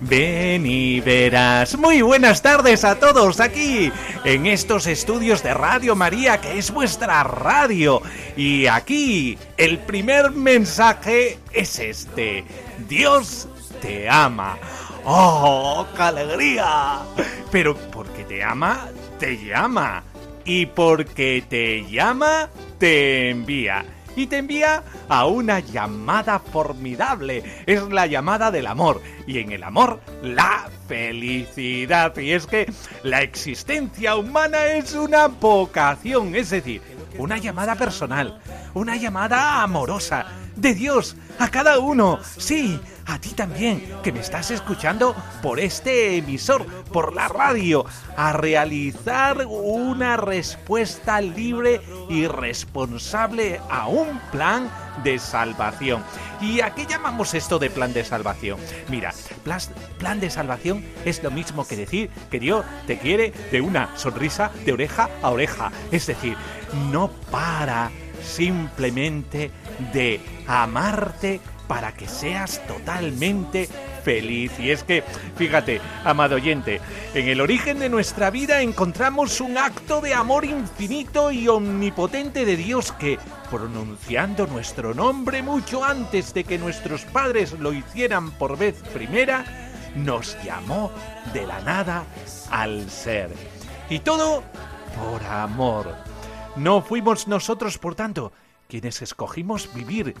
[0.00, 1.76] Ven y verás.
[1.76, 3.92] Muy buenas tardes a todos aquí
[4.24, 8.00] en estos estudios de Radio María, que es vuestra radio.
[8.36, 12.44] Y aquí el primer mensaje es este.
[12.88, 13.46] Dios
[13.82, 14.56] te ama.
[15.04, 17.00] ¡Oh, qué alegría!
[17.50, 20.02] Pero porque te ama, te llama.
[20.46, 23.84] Y porque te llama, te envía
[24.20, 27.42] y te envía a una llamada formidable.
[27.66, 29.00] Es la llamada del amor.
[29.26, 32.16] Y en el amor, la felicidad.
[32.18, 32.70] Y es que
[33.02, 36.82] la existencia humana es una vocación, es decir,
[37.18, 38.40] una llamada personal,
[38.74, 40.26] una llamada amorosa
[40.56, 42.18] de Dios a cada uno.
[42.36, 47.84] Sí, a ti también, que me estás escuchando por este emisor, por la radio,
[48.16, 54.70] a realizar una respuesta libre y responsable a un plan
[55.02, 56.04] de salvación.
[56.40, 58.60] ¿Y a qué llamamos esto de plan de salvación?
[58.88, 59.12] Mira,
[59.98, 64.50] plan de salvación es lo mismo que decir que Dios te quiere de una sonrisa
[64.64, 65.72] de oreja a oreja.
[65.90, 66.36] Es decir,
[66.92, 67.90] no para
[68.22, 69.50] simplemente
[69.92, 73.68] de amarte para que seas totalmente
[74.02, 74.50] feliz.
[74.58, 75.04] Y es que,
[75.36, 76.80] fíjate, amado oyente,
[77.14, 82.56] en el origen de nuestra vida encontramos un acto de amor infinito y omnipotente de
[82.56, 83.20] Dios que,
[83.50, 89.44] pronunciando nuestro nombre mucho antes de que nuestros padres lo hicieran por vez primera,
[89.94, 90.90] nos llamó
[91.32, 92.04] de la nada
[92.50, 93.30] al ser.
[93.88, 94.42] Y todo
[94.96, 96.09] por amor.
[96.56, 98.32] No fuimos nosotros, por tanto,
[98.68, 100.14] quienes escogimos vivir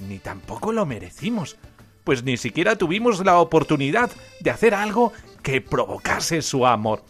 [0.00, 1.56] ni tampoco lo merecimos,
[2.04, 4.10] pues ni siquiera tuvimos la oportunidad
[4.40, 5.12] de hacer algo
[5.42, 7.04] que provocase su amor.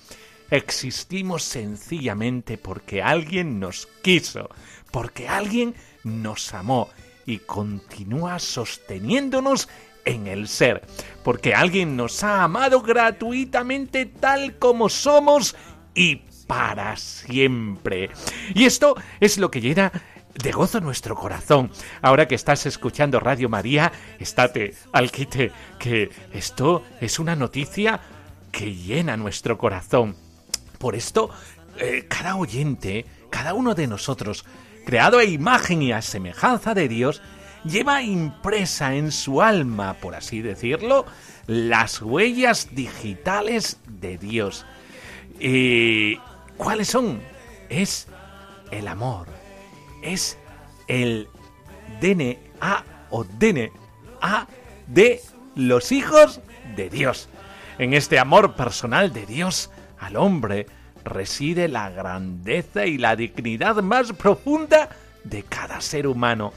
[0.50, 4.50] Existimos sencillamente porque alguien nos quiso,
[4.90, 5.74] porque alguien
[6.04, 6.88] nos amó
[7.24, 9.68] y continúa sosteniéndonos
[10.04, 10.82] en el ser,
[11.22, 15.54] porque alguien nos ha amado gratuitamente tal como somos
[15.94, 18.10] y para siempre.
[18.54, 19.92] Y esto es lo que llena
[20.34, 21.70] de gozo nuestro corazón.
[22.00, 28.00] Ahora que estás escuchando Radio María, estate al quite, que esto es una noticia
[28.50, 30.16] que llena nuestro corazón.
[30.78, 31.30] Por esto,
[31.78, 34.44] eh, cada oyente, cada uno de nosotros,
[34.84, 37.22] creado a imagen y a semejanza de Dios,
[37.64, 41.06] lleva impresa en su alma, por así decirlo,
[41.46, 44.66] las huellas digitales de Dios.
[45.38, 46.18] ¿Y
[46.62, 47.20] cuáles son?
[47.68, 48.06] Es
[48.70, 49.26] el amor
[50.02, 50.36] es
[50.88, 51.28] el
[52.00, 53.70] DNA o DNA
[54.86, 55.20] de
[55.54, 56.40] los hijos
[56.76, 57.28] de Dios.
[57.78, 60.66] En este amor personal de Dios al hombre
[61.04, 64.90] reside la grandeza y la dignidad más profunda
[65.24, 66.52] de cada ser humano.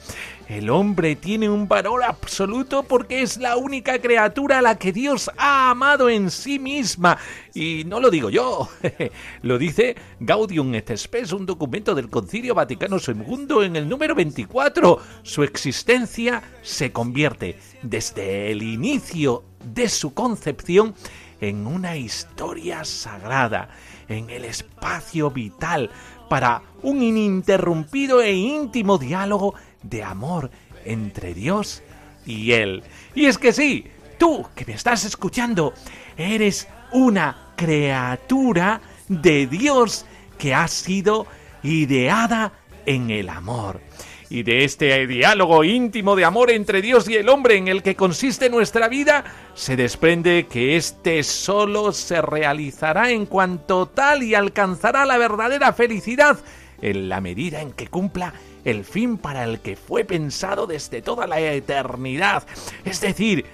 [0.48, 5.30] El hombre tiene un valor absoluto porque es la única criatura a la que Dios
[5.36, 7.18] ha amado en sí misma.
[7.52, 8.68] Y no lo digo yo,
[9.42, 15.00] lo dice Gaudium et Spes, un documento del Concilio Vaticano II en el número 24.
[15.22, 20.94] Su existencia se convierte desde el inicio de su concepción
[21.40, 23.68] en una historia sagrada,
[24.08, 25.90] en el espacio vital
[26.28, 30.50] para un ininterrumpido e íntimo diálogo de amor
[30.84, 31.82] entre Dios
[32.24, 32.82] y Él.
[33.14, 33.86] Y es que sí,
[34.18, 35.74] tú que me estás escuchando,
[36.16, 40.06] eres una criatura de Dios
[40.38, 41.26] que ha sido
[41.62, 42.52] ideada
[42.84, 43.80] en el amor
[44.28, 47.94] y de este diálogo íntimo de amor entre Dios y el hombre en el que
[47.94, 49.24] consiste nuestra vida,
[49.54, 56.38] se desprende que éste solo se realizará en cuanto tal y alcanzará la verdadera felicidad
[56.82, 58.34] en la medida en que cumpla
[58.64, 62.44] el fin para el que fue pensado desde toda la eternidad.
[62.84, 63.46] Es decir,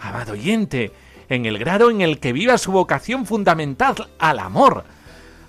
[0.00, 0.92] amado oyente,
[1.28, 4.84] en el grado en el que viva su vocación fundamental al amor.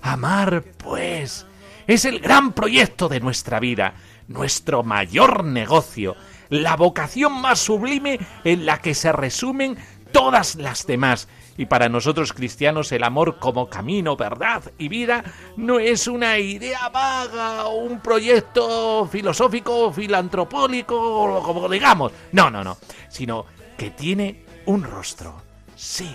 [0.02, 1.46] Amar, pues,
[1.86, 3.94] es el gran proyecto de nuestra vida
[4.28, 6.16] nuestro mayor negocio,
[6.50, 9.76] la vocación más sublime en la que se resumen
[10.12, 11.28] todas las demás.
[11.56, 15.22] Y para nosotros cristianos el amor como camino, verdad y vida
[15.56, 22.12] no es una idea vaga o un proyecto filosófico, filantropólico, como digamos.
[22.32, 22.76] No, no, no.
[23.08, 23.46] Sino
[23.76, 25.42] que tiene un rostro.
[25.76, 26.12] Sí,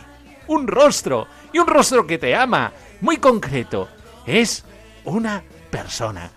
[0.47, 1.27] un rostro.
[1.53, 2.73] Y un rostro que te ama.
[3.01, 3.87] Muy concreto.
[4.25, 4.65] Es
[5.05, 5.41] una
[5.71, 6.31] persona.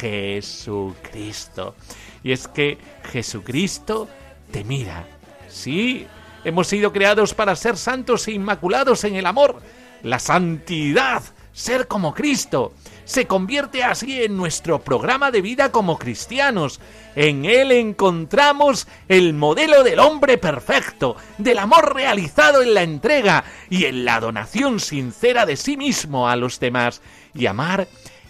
[0.00, 1.74] Jesucristo.
[2.22, 2.78] Y es que
[3.12, 4.08] Jesucristo
[4.50, 5.06] te mira.
[5.48, 6.06] Sí,
[6.44, 9.60] hemos sido creados para ser santos e inmaculados en el amor.
[10.02, 12.72] La santidad, ser como Cristo,
[13.04, 16.80] se convierte así en nuestro programa de vida como cristianos.
[17.14, 23.84] En él encontramos el modelo del hombre perfecto, del amor realizado en la entrega y
[23.84, 27.00] en la donación sincera de sí mismo a los demás.
[27.32, 27.86] Y amar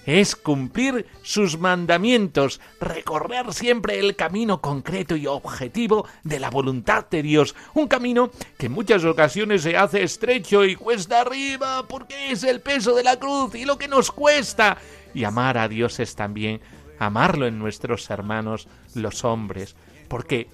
[0.07, 7.23] es cumplir sus mandamientos, recorrer siempre el camino concreto y objetivo de la voluntad de
[7.23, 12.45] Dios, un camino que en muchas ocasiones se hace estrecho y cuesta arriba porque es
[12.45, 14.79] el peso de la cruz y lo que nos cuesta.
[15.13, 16.61] Y amar a Dios es también
[16.99, 19.75] amarlo en nuestros hermanos los hombres,
[20.09, 20.49] porque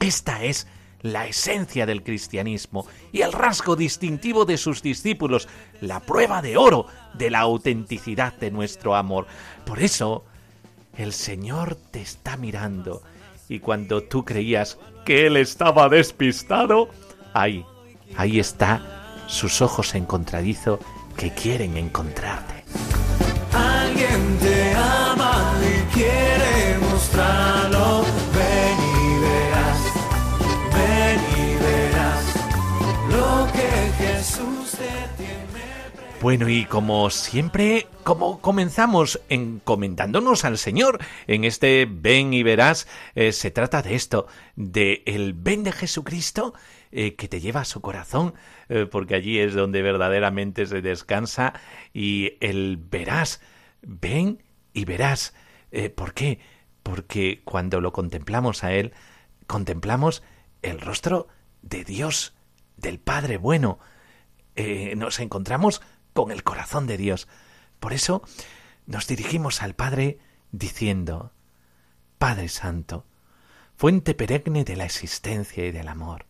[0.00, 0.66] esta es
[1.02, 5.48] la esencia del cristianismo y el rasgo distintivo de sus discípulos,
[5.80, 9.26] la prueba de oro de la autenticidad de nuestro amor.
[9.64, 10.24] Por eso,
[10.96, 13.02] el Señor te está mirando
[13.48, 16.88] y cuando tú creías que Él estaba despistado,
[17.32, 17.64] ahí,
[18.16, 20.80] ahí está sus ojos en contradizo
[21.16, 22.64] que quieren encontrarte.
[23.52, 27.45] Alguien te ama y quiere mostrarlo.
[36.22, 43.32] Bueno, y como siempre, como comenzamos encomendándonos al Señor en este ven y verás, eh,
[43.32, 44.26] se trata de esto,
[44.56, 46.54] de el ven de Jesucristo
[46.90, 48.34] eh, que te lleva a su corazón,
[48.70, 51.52] eh, porque allí es donde verdaderamente se descansa,
[51.92, 53.42] y el verás,
[53.82, 54.42] ven
[54.72, 55.34] y verás.
[55.94, 56.40] ¿Por qué?
[56.82, 58.94] Porque cuando lo contemplamos a Él,
[59.46, 60.22] contemplamos
[60.62, 61.28] el rostro
[61.60, 62.34] de Dios,
[62.78, 63.78] del Padre bueno.
[64.96, 65.82] nos encontramos
[66.16, 67.28] con el corazón de Dios.
[67.78, 68.22] Por eso
[68.86, 70.18] nos dirigimos al Padre
[70.50, 71.30] diciendo,
[72.18, 73.04] Padre Santo,
[73.76, 76.24] fuente perenne de la existencia y del amor,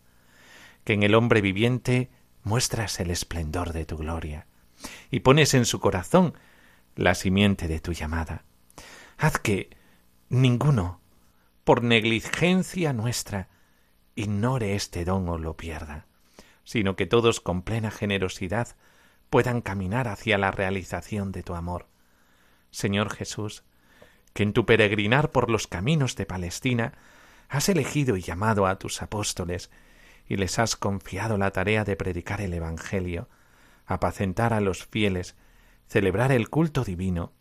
[0.84, 2.10] que en el hombre viviente
[2.42, 4.46] muestras el esplendor de tu gloria
[5.10, 6.34] y pones en su corazón
[6.96, 8.42] la simiente de tu llamada.
[9.16, 9.70] Haz que
[10.28, 11.00] ninguno,
[11.62, 13.48] por negligencia nuestra,
[14.16, 16.06] ignore este don o lo pierda,
[16.64, 18.76] sino que todos con plena generosidad
[19.30, 21.86] puedan caminar hacia la realización de tu amor.
[22.70, 23.64] Señor Jesús,
[24.32, 26.92] que en tu peregrinar por los caminos de Palestina
[27.48, 29.70] has elegido y llamado a tus apóstoles
[30.28, 33.28] y les has confiado la tarea de predicar el Evangelio,
[33.86, 35.36] apacentar a los fieles,
[35.88, 37.32] celebrar el culto divino,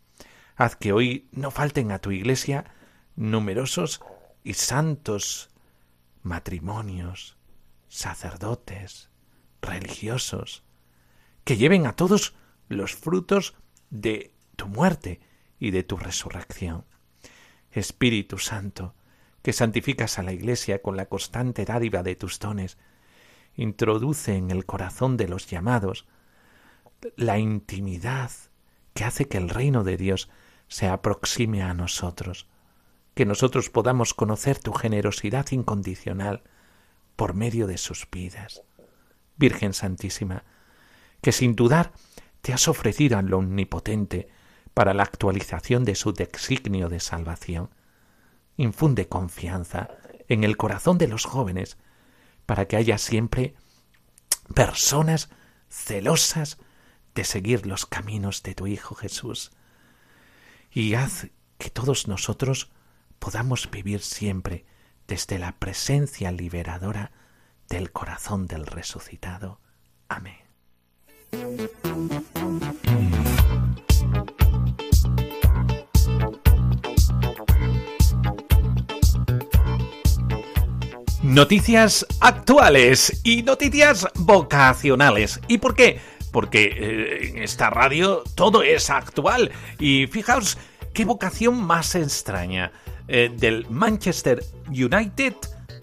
[0.56, 2.64] haz que hoy no falten a tu iglesia
[3.16, 4.00] numerosos
[4.44, 5.50] y santos
[6.22, 7.36] matrimonios,
[7.88, 9.10] sacerdotes,
[9.60, 10.65] religiosos,
[11.46, 12.34] que lleven a todos
[12.68, 13.54] los frutos
[13.88, 15.20] de tu muerte
[15.60, 16.84] y de tu resurrección.
[17.70, 18.96] Espíritu Santo,
[19.42, 22.78] que santificas a la Iglesia con la constante dádiva de tus dones,
[23.54, 26.08] introduce en el corazón de los llamados
[27.14, 28.32] la intimidad
[28.92, 30.28] que hace que el reino de Dios
[30.66, 32.48] se aproxime a nosotros,
[33.14, 36.42] que nosotros podamos conocer tu generosidad incondicional
[37.14, 38.64] por medio de sus vidas.
[39.36, 40.42] Virgen Santísima,
[41.26, 41.90] que sin dudar
[42.40, 44.28] te has ofrecido al Omnipotente
[44.74, 47.68] para la actualización de su designio de salvación.
[48.56, 49.88] Infunde confianza
[50.28, 51.78] en el corazón de los jóvenes
[52.46, 53.56] para que haya siempre
[54.54, 55.30] personas
[55.68, 56.58] celosas
[57.16, 59.50] de seguir los caminos de tu Hijo Jesús.
[60.70, 61.26] Y haz
[61.58, 62.70] que todos nosotros
[63.18, 64.64] podamos vivir siempre
[65.08, 67.10] desde la presencia liberadora
[67.68, 69.58] del corazón del resucitado.
[70.08, 70.45] Amén.
[81.22, 85.40] Noticias actuales y noticias vocacionales.
[85.48, 86.00] ¿Y por qué?
[86.32, 89.50] Porque eh, en esta radio todo es actual.
[89.78, 90.56] Y fijaos
[90.94, 92.72] qué vocación más extraña.
[93.08, 95.34] Eh, del Manchester United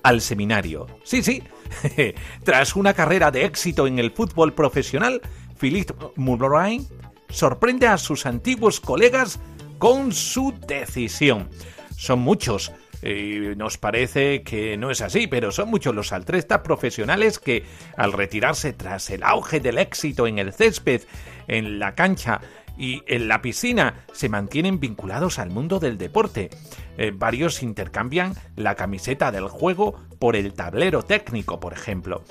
[0.03, 0.88] al seminario.
[1.03, 1.41] Sí, sí.
[2.43, 5.21] Tras una carrera de éxito en el fútbol profesional,
[5.59, 6.85] Philip Murray
[7.29, 9.39] sorprende a sus antiguos colegas
[9.77, 11.49] con su decisión.
[11.97, 17.37] Son muchos Y nos parece que no es así, pero son muchos los altruistas profesionales
[17.37, 17.65] que,
[17.97, 21.01] al retirarse tras el auge del éxito en el césped,
[21.47, 22.39] en la cancha
[22.77, 26.49] y en la piscina, se mantienen vinculados al mundo del deporte.
[26.97, 32.23] Eh, varios intercambian la camiseta del juego por el tablero técnico, por ejemplo.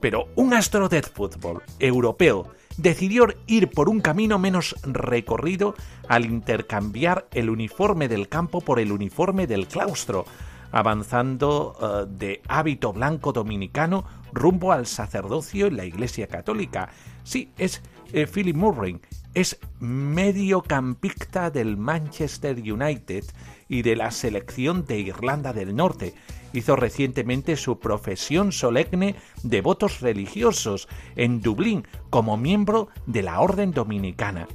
[0.00, 5.74] Pero un astro de fútbol europeo decidió ir por un camino menos recorrido
[6.08, 10.24] al intercambiar el uniforme del campo por el uniforme del claustro,
[10.72, 16.88] avanzando eh, de hábito blanco dominicano rumbo al sacerdocio en la Iglesia Católica.
[17.22, 17.80] Sí, es
[18.12, 18.98] eh, Philip Murray,
[19.34, 23.24] es mediocampista del Manchester United
[23.68, 26.14] y de la selección de Irlanda del Norte.
[26.52, 33.72] Hizo recientemente su profesión solemne de votos religiosos en Dublín como miembro de la Orden
[33.72, 34.46] Dominicana.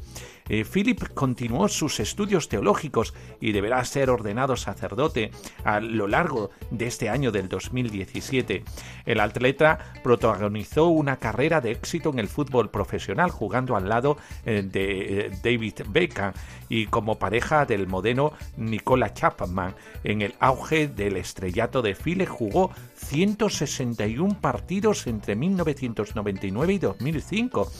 [0.49, 5.31] Eh, Philip continuó sus estudios teológicos y deberá ser ordenado sacerdote
[5.63, 8.63] a lo largo de este año del 2017.
[9.05, 14.63] El atleta protagonizó una carrera de éxito en el fútbol profesional jugando al lado eh,
[14.63, 16.33] de eh, David Beckham
[16.67, 19.75] y como pareja del modelo Nicola Chapman.
[20.03, 27.71] En el auge del estrellato de Philip jugó 161 partidos entre 1999 y 2005.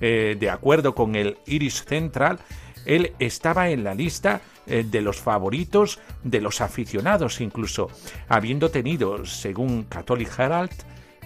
[0.00, 2.38] Eh, de acuerdo con el Iris Central,
[2.86, 7.90] él estaba en la lista eh, de los favoritos de los aficionados, incluso
[8.28, 10.72] habiendo tenido, según Catholic Herald,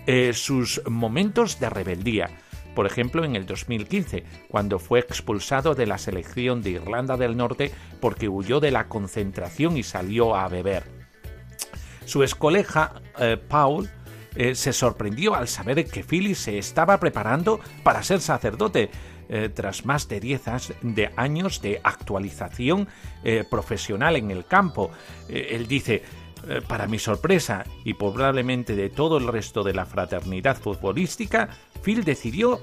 [0.07, 2.31] eh, sus momentos de rebeldía.
[2.75, 7.71] Por ejemplo, en el 2015, cuando fue expulsado de la selección de Irlanda del Norte
[8.00, 10.85] porque huyó de la concentración y salió a beber.
[12.07, 13.02] Su escoleja,
[13.49, 13.91] Paul,
[14.35, 18.91] eh, se sorprendió al saber que Philly se estaba preparando para ser sacerdote.
[19.29, 20.43] Eh, tras más de 10
[21.17, 22.87] años de actualización
[23.25, 24.91] eh, profesional en el campo.
[25.29, 26.03] él dice,
[26.69, 31.49] para mi sorpresa y probablemente de todo el resto de la fraternidad futbolística,
[31.83, 32.61] Phil decidió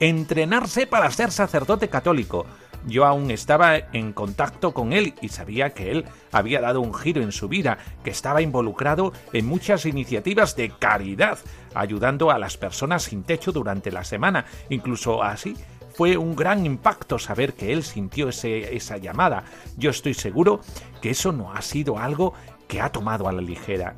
[0.00, 2.44] entrenarse para ser sacerdote católico.
[2.86, 7.22] Yo aún estaba en contacto con él y sabía que él había dado un giro
[7.22, 11.38] en su vida, que estaba involucrado en muchas iniciativas de caridad,
[11.74, 14.46] ayudando a las personas sin techo durante la semana.
[14.68, 15.54] Incluso así
[15.94, 19.44] fue un gran impacto saber que él sintió esa llamada.
[19.76, 20.60] Yo estoy seguro
[21.02, 22.32] que eso no ha sido algo
[22.68, 23.96] que ha tomado a la ligera.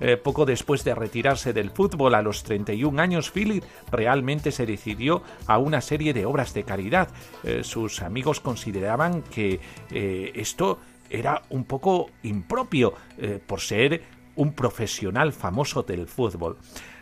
[0.00, 5.22] Eh, poco después de retirarse del fútbol a los 31 años, Philip realmente se decidió
[5.46, 7.08] a una serie de obras de caridad.
[7.44, 10.78] Eh, sus amigos consideraban que eh, esto
[11.10, 12.94] era un poco impropio
[13.48, 14.04] por ser
[14.36, 16.56] un profesional famoso del fútbol.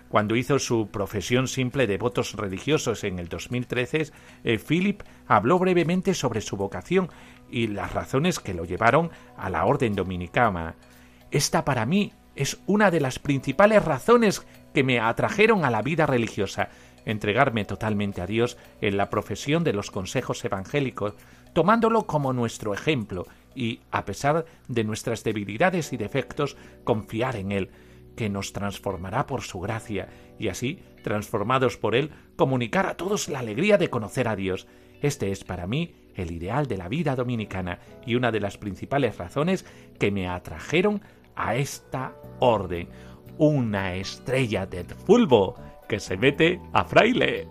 [0.08, 4.10] Cuando hizo su profesión simple de votos religiosos en el 2013,
[4.66, 7.10] Philip habló brevemente sobre su vocación
[7.50, 10.76] y las razones que lo llevaron a la orden dominicana.
[11.30, 16.06] Esta para mí es una de las principales razones que me atrajeron a la vida
[16.06, 16.68] religiosa,
[17.04, 21.14] entregarme totalmente a Dios en la profesión de los consejos evangélicos,
[21.52, 23.26] tomándolo como nuestro ejemplo
[23.56, 27.70] y, a pesar de nuestras debilidades y defectos, confiar en Él,
[28.14, 33.40] que nos transformará por su gracia, y así, transformados por Él, comunicar a todos la
[33.40, 34.68] alegría de conocer a Dios.
[35.02, 39.18] Este es para mí el ideal de la vida dominicana y una de las principales
[39.18, 39.66] razones
[39.98, 41.02] que me atrajeron
[41.38, 42.88] a esta orden,
[43.38, 45.54] una estrella de fulbo
[45.88, 47.48] que se mete a fraile.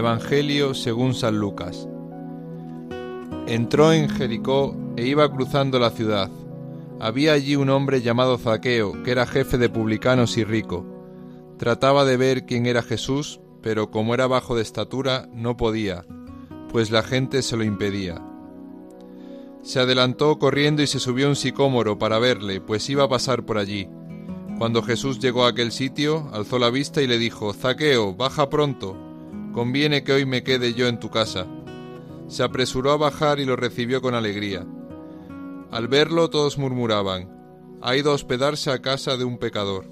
[0.00, 1.86] Evangelio según San Lucas.
[3.46, 6.30] Entró en Jericó e iba cruzando la ciudad.
[6.98, 10.86] Había allí un hombre llamado Zaqueo, que era jefe de publicanos y rico.
[11.58, 16.06] Trataba de ver quién era Jesús, pero como era bajo de estatura, no podía,
[16.72, 18.22] pues la gente se lo impedía.
[19.60, 23.44] Se adelantó corriendo y se subió a un sicómoro para verle, pues iba a pasar
[23.44, 23.86] por allí.
[24.56, 29.09] Cuando Jesús llegó a aquel sitio, alzó la vista y le dijo, Zaqueo, baja pronto,
[29.52, 31.46] conviene que hoy me quede yo en tu casa.
[32.28, 34.64] Se apresuró a bajar y lo recibió con alegría.
[35.70, 37.28] Al verlo todos murmuraban,
[37.82, 39.90] ha ido a hospedarse a casa de un pecador.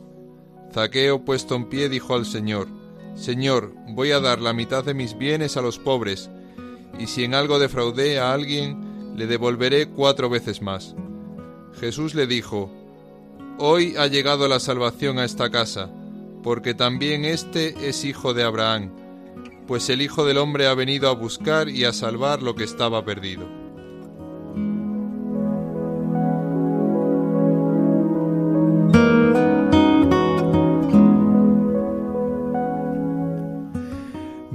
[0.73, 2.69] Zaqueo, puesto en pie, dijo al Señor,
[3.15, 6.31] Señor, voy a dar la mitad de mis bienes a los pobres,
[6.99, 10.95] y si en algo defraudé a alguien, le devolveré cuatro veces más.
[11.81, 12.71] Jesús le dijo,
[13.59, 15.91] Hoy ha llegado la salvación a esta casa,
[16.45, 18.93] porque también éste es hijo de Abraham
[19.69, 23.05] pues el Hijo del Hombre ha venido a buscar y a salvar lo que estaba
[23.05, 23.58] perdido.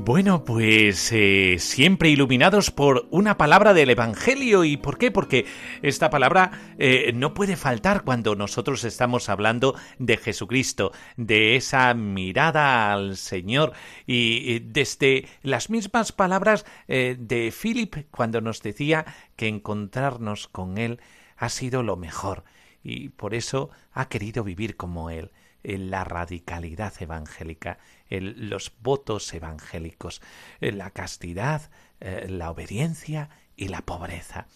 [0.06, 4.66] Bueno, pues eh, siempre iluminados por una palabra del Evangelio.
[4.66, 5.12] ¿Y por qué?
[5.12, 5.46] Porque
[5.82, 12.92] esta palabra eh, no puede faltar cuando nosotros estamos hablando de Jesucristo, de esa mirada
[12.92, 13.72] al Señor.
[14.06, 19.06] Y desde las mismas palabras eh, de Philip cuando nos decía
[19.38, 21.00] que encontrarnos con Él
[21.38, 22.44] ha sido lo mejor.
[22.84, 25.32] Y por eso ha querido vivir como Él
[25.64, 27.78] en la radicalidad evangélica,
[28.10, 30.22] en los votos evangélicos,
[30.62, 31.70] en la castidad,
[32.00, 33.30] eh, la obediencia
[33.64, 34.48] y la pobreza.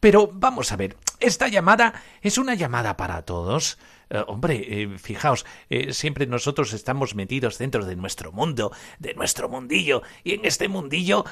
[0.00, 3.78] Pero vamos a ver, esta llamada es una llamada para todos.
[4.10, 9.48] Eh, hombre, eh, fijaos, eh, siempre nosotros estamos metidos dentro de nuestro mundo, de nuestro
[9.48, 11.24] mundillo, y en este mundillo,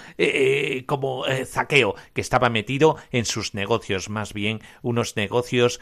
[0.87, 5.81] como Zaqueo, que estaba metido en sus negocios, más bien unos negocios,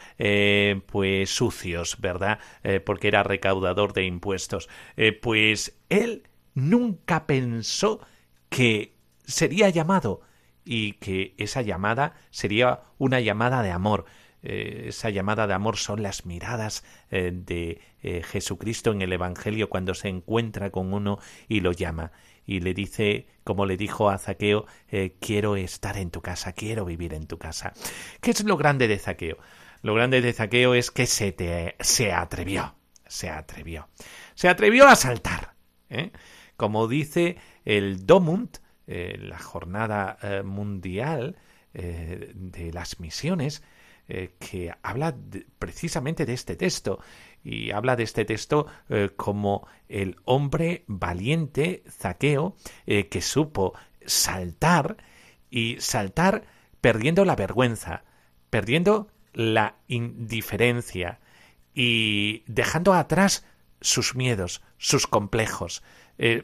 [0.87, 2.39] pues sucios, ¿verdad?
[2.85, 4.69] porque era recaudador de impuestos.
[5.21, 6.23] pues él
[6.53, 7.99] nunca pensó
[8.49, 10.21] que sería llamado
[10.65, 14.05] y que esa llamada sería una llamada de amor.
[14.41, 19.69] Eh, esa llamada de amor son las miradas eh, de eh, Jesucristo en el Evangelio
[19.69, 22.11] cuando se encuentra con uno y lo llama
[22.45, 24.67] y le dice, como le dijo a Zaqueo,
[25.19, 27.73] quiero estar en tu casa, quiero vivir en tu casa.
[28.21, 29.39] ¿Qué es lo grande de Zaqueo?
[29.81, 32.75] Lo grande de Zaqueo es que se, te, se atrevió,
[33.07, 33.89] se atrevió,
[34.35, 35.55] se atrevió a saltar.
[36.55, 38.05] Como dice el
[38.87, 41.35] Domund, la jornada mundial
[41.73, 43.61] de las misiones,
[44.07, 45.15] eh, que habla
[45.57, 46.99] precisamente de este texto
[47.43, 52.55] y habla de este texto eh, como el hombre valiente Zaqueo
[52.85, 53.73] eh, que supo
[54.05, 54.97] saltar
[55.49, 56.43] y saltar
[56.81, 58.03] perdiendo la vergüenza,
[58.51, 61.19] perdiendo la indiferencia
[61.73, 63.43] y dejando atrás
[63.81, 65.81] sus miedos, sus complejos.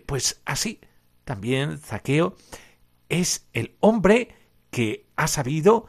[0.08, 0.80] pues así
[1.32, 2.36] también Zaqueo
[3.08, 4.36] es el hombre
[4.70, 5.86] que ha sabido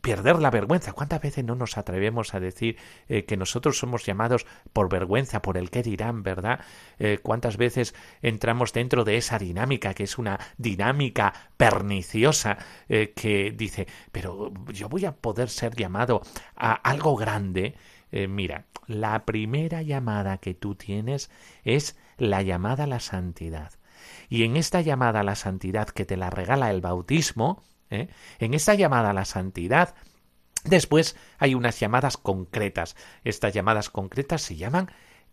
[0.00, 0.92] perder la vergüenza.
[0.92, 2.76] ¿Cuántas veces no nos atrevemos a decir
[3.08, 6.60] eh, que nosotros somos llamados por vergüenza, por el qué dirán, verdad?
[7.00, 13.50] Eh, ¿Cuántas veces entramos dentro de esa dinámica, que es una dinámica perniciosa, eh, que
[13.50, 16.22] dice, pero yo voy a poder ser llamado
[16.54, 17.74] a algo grande?
[18.10, 21.30] mira, la primera llamada que tú tienes
[21.62, 23.77] es la llamada a la santidad.
[24.28, 28.08] Y en esta llamada a la santidad que te la regala el bautismo, ¿eh?
[28.38, 29.94] En esta llamada a la santidad,
[30.64, 32.96] después hay unas llamadas concretas.
[33.24, 34.90] Estas llamadas concretas se llaman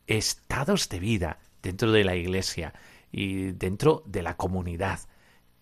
[0.08, 2.74] estados de vida dentro de la Iglesia
[3.12, 5.00] y dentro de la comunidad.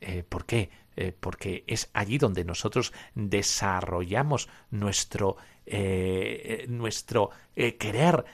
[0.02, 0.70] Eh, ¿Por qué?
[0.96, 5.38] Eh, porque es allí donde nosotros desarrollamos nuestro,
[6.68, 8.26] nuestro querer,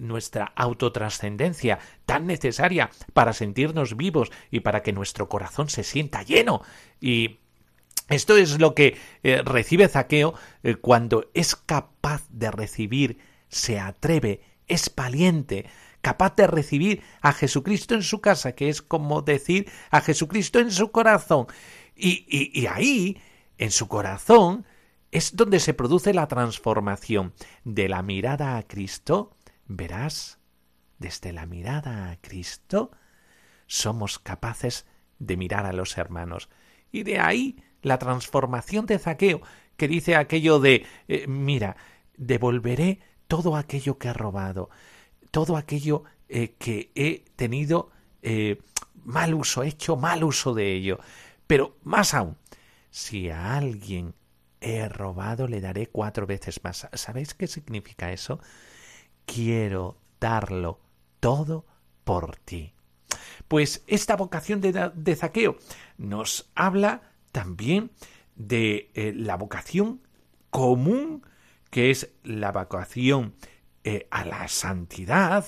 [0.00, 6.62] nuestra autotrascendencia tan necesaria para sentirnos vivos y para que nuestro corazón se sienta lleno.
[7.00, 7.38] Y
[8.08, 14.40] esto es lo que eh, recibe Zaqueo eh, cuando es capaz de recibir, se atreve,
[14.66, 15.66] es valiente,
[16.00, 20.70] capaz de recibir a Jesucristo en su casa, que es como decir a Jesucristo en
[20.70, 21.48] su corazón.
[21.94, 22.24] Y,
[22.58, 23.20] y ahí,
[23.58, 24.64] en su corazón,
[25.10, 29.36] es donde se produce la transformación de la mirada a Cristo.
[29.68, 30.38] Verás,
[30.98, 32.90] desde la mirada a Cristo,
[33.66, 34.86] somos capaces
[35.18, 36.48] de mirar a los hermanos.
[36.90, 39.42] Y de ahí la transformación de Zaqueo,
[39.76, 41.76] que dice aquello de eh, mira,
[42.16, 44.70] devolveré todo aquello que he robado,
[45.30, 47.90] todo aquello eh, que he tenido
[48.22, 48.60] eh,
[49.04, 50.98] mal uso, he hecho mal uso de ello.
[51.46, 52.36] Pero más aún,
[52.90, 54.14] si a alguien
[54.60, 56.88] he robado, le daré cuatro veces más.
[56.94, 58.40] ¿Sabéis qué significa eso?
[59.32, 60.80] Quiero darlo
[61.20, 61.66] todo
[62.04, 62.72] por ti.
[63.46, 65.58] Pues esta vocación de, de Zaqueo
[65.98, 67.90] nos habla también
[68.36, 70.00] de eh, la vocación
[70.48, 71.26] común,
[71.70, 73.34] que es la vocación
[73.84, 75.44] eh, a la santidad,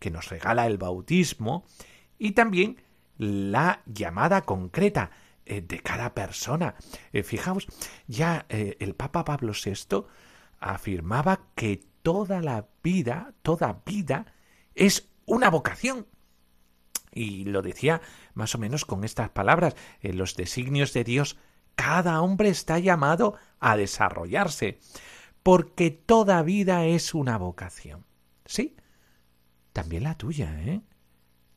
[0.00, 1.64] que nos regala el bautismo,
[2.18, 2.82] y también
[3.16, 5.12] la llamada concreta
[5.46, 6.74] eh, de cada persona.
[7.22, 7.68] fijaos,
[8.08, 10.04] ya el Papa Pablo VI
[10.58, 14.26] afirmaba que toda la vida, toda vida,
[14.74, 16.06] es una vocación.
[17.12, 18.00] Y lo decía
[18.34, 19.74] más o menos con estas palabras.
[20.00, 21.36] En los designios de Dios,
[21.74, 24.78] cada hombre está llamado a desarrollarse,
[25.42, 28.04] porque toda vida es una vocación.
[28.44, 28.76] Sí,
[29.72, 30.82] también la tuya, ¿eh?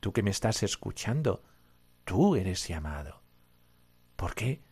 [0.00, 1.42] Tú que me estás escuchando,
[2.04, 3.22] tú eres llamado.
[4.16, 4.62] ¿Por qué?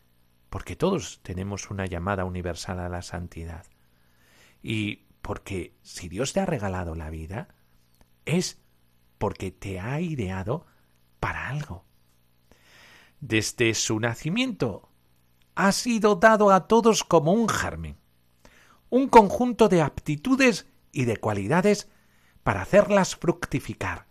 [0.51, 3.67] Porque todos tenemos una llamada universal a la santidad.
[4.63, 7.49] Y porque si Dios te ha regalado la vida,
[8.27, 8.61] es
[9.19, 10.67] porque te ha ideado
[11.21, 11.85] para algo.
[13.21, 14.89] Desde su nacimiento
[15.55, 17.97] ha sido dado a todos como un germen,
[18.91, 21.89] un conjunto de aptitudes y de cualidades
[22.43, 24.07] para hacerlas fructificar.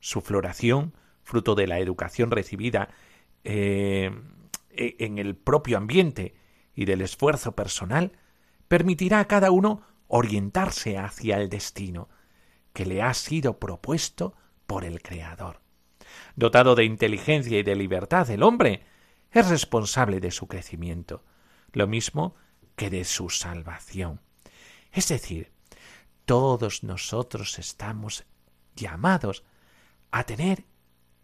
[0.00, 2.88] Su floración, fruto de la educación recibida
[3.44, 4.10] eh,
[4.70, 6.34] e, en el propio ambiente
[6.74, 8.12] y del esfuerzo personal,
[8.66, 9.82] permitirá a cada uno
[10.14, 12.10] orientarse hacia el destino
[12.74, 14.34] que le ha sido propuesto
[14.66, 15.62] por el Creador.
[16.36, 18.84] Dotado de inteligencia y de libertad, el hombre
[19.30, 21.24] es responsable de su crecimiento,
[21.72, 22.34] lo mismo
[22.76, 24.20] que de su salvación.
[24.92, 25.50] Es decir,
[26.26, 28.26] todos nosotros estamos
[28.76, 29.44] llamados
[30.10, 30.66] a tener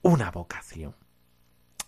[0.01, 0.96] una vocación.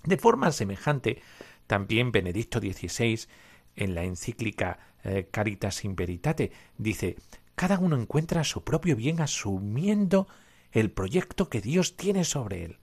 [0.04, 1.22] De forma semejante,
[1.66, 3.26] también Benedicto XVI,
[3.74, 7.16] en la encíclica eh, Caritas in Veritate, dice,
[7.54, 10.28] cada uno encuentra su propio bien asumiendo
[10.72, 12.78] el proyecto que Dios tiene sobre él,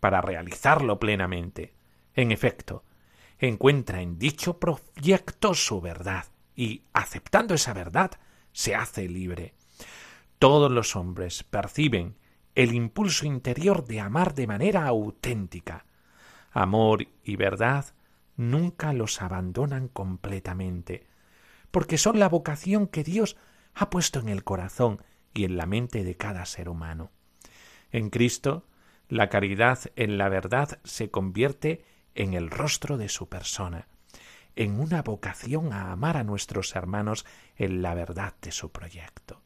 [0.00, 1.74] para realizarlo plenamente.
[2.14, 2.84] En efecto,
[3.38, 8.12] encuentra en dicho proyecto su verdad, y, aceptando esa verdad,
[8.52, 9.54] se hace libre.
[10.38, 12.16] Todos los hombres perciben
[12.54, 15.84] el impulso interior de amar de manera auténtica.
[16.52, 17.86] Amor y verdad
[18.36, 21.06] nunca los abandonan completamente,
[21.76, 23.36] porque son la vocación que Dios
[23.74, 25.02] ha puesto en el corazón
[25.34, 27.10] y en la mente de cada ser humano.
[27.90, 28.64] En Cristo,
[29.10, 31.84] la caridad en la verdad se convierte
[32.14, 33.88] en el rostro de su persona,
[34.54, 39.42] en una vocación a amar a nuestros hermanos en la verdad de su proyecto.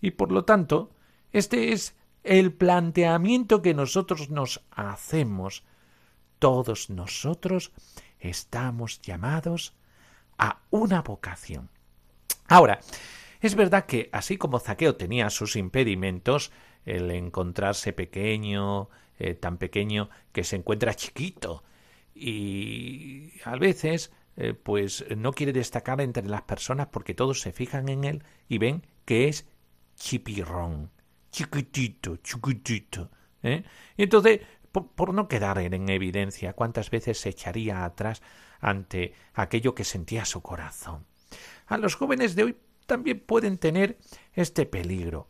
[0.00, 0.96] Y por lo tanto,
[1.30, 5.62] este es el planteamiento que nosotros nos hacemos.
[6.40, 7.70] Todos nosotros
[8.18, 9.75] estamos llamados
[10.38, 11.70] a una vocación.
[12.48, 12.80] Ahora,
[13.40, 16.52] es verdad que así como Zaqueo tenía sus impedimentos,
[16.84, 21.64] el encontrarse pequeño, eh, tan pequeño que se encuentra chiquito,
[22.14, 27.88] y a veces eh, pues no quiere destacar entre las personas porque todos se fijan
[27.88, 29.46] en él y ven que es
[29.96, 30.90] chipirrón,
[31.30, 33.10] chiquitito, chiquitito.
[33.42, 33.64] ¿eh?
[33.96, 34.40] Y entonces,
[34.84, 38.22] por, no quedar en evidencia cuántas veces se echaría atrás
[38.60, 41.06] ante aquello que sentía su corazón.
[41.66, 43.98] A los jóvenes de hoy también pueden tener
[44.34, 45.28] este peligro,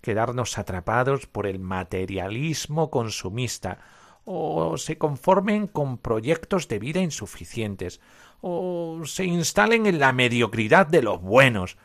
[0.00, 3.78] quedarnos atrapados por el materialismo consumista,
[4.24, 8.00] o se conformen con proyectos de vida insuficientes,
[8.40, 11.76] o se instalen en la mediocridad de los buenos,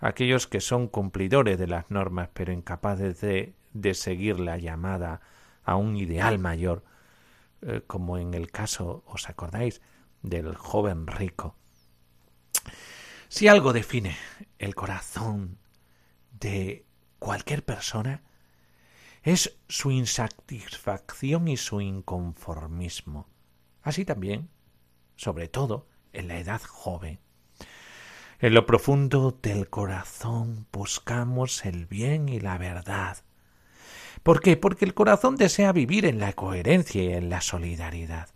[0.00, 5.20] aquellos que son cumplidores de las normas pero incapaces de, de seguir la llamada
[5.64, 6.84] a un ideal mayor,
[7.62, 9.80] eh, como en el caso, ¿os acordáis?,
[10.22, 11.56] del joven rico.
[13.28, 14.16] Si algo define
[14.58, 15.58] el corazón
[16.32, 16.86] de
[17.18, 18.22] cualquier persona,
[19.22, 23.28] es su insatisfacción y su inconformismo.
[23.82, 24.50] Así también,
[25.16, 27.18] sobre todo, en la edad joven.
[28.38, 33.23] En lo profundo del corazón buscamos el bien y la verdad.
[34.24, 34.56] ¿Por qué?
[34.56, 38.30] Porque el corazón desea vivir en la coherencia y en la solidaridad.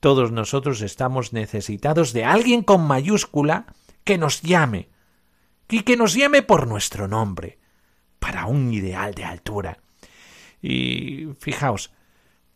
[0.00, 3.66] Todos nosotros estamos necesitados de alguien con mayúscula
[4.04, 4.90] que nos llame,
[5.68, 7.58] y que nos llame por nuestro nombre,
[8.18, 9.78] para un ideal de altura.
[10.60, 11.90] Y fijaos,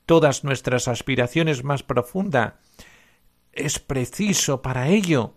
[0.05, 2.53] todas nuestras aspiraciones más profundas
[3.53, 5.33] es preciso para ello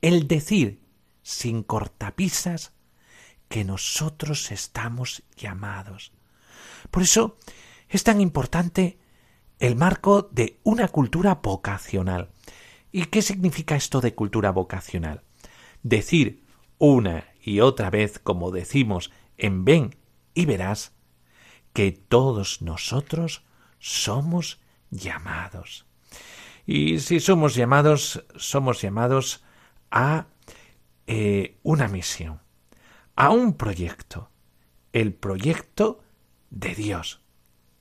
[0.00, 0.80] el decir
[1.22, 2.72] sin cortapisas
[3.52, 6.10] que nosotros estamos llamados.
[6.90, 7.36] Por eso
[7.90, 8.98] es tan importante
[9.58, 12.30] el marco de una cultura vocacional.
[12.92, 15.20] ¿Y qué significa esto de cultura vocacional?
[15.82, 16.42] Decir
[16.78, 19.96] una y otra vez, como decimos en Ven
[20.32, 20.92] y verás,
[21.74, 23.44] que todos nosotros
[23.78, 25.84] somos llamados.
[26.64, 29.44] Y si somos llamados, somos llamados
[29.90, 30.28] a
[31.06, 32.40] eh, una misión,
[33.16, 34.30] a un proyecto,
[34.92, 36.02] el proyecto
[36.50, 37.20] de Dios.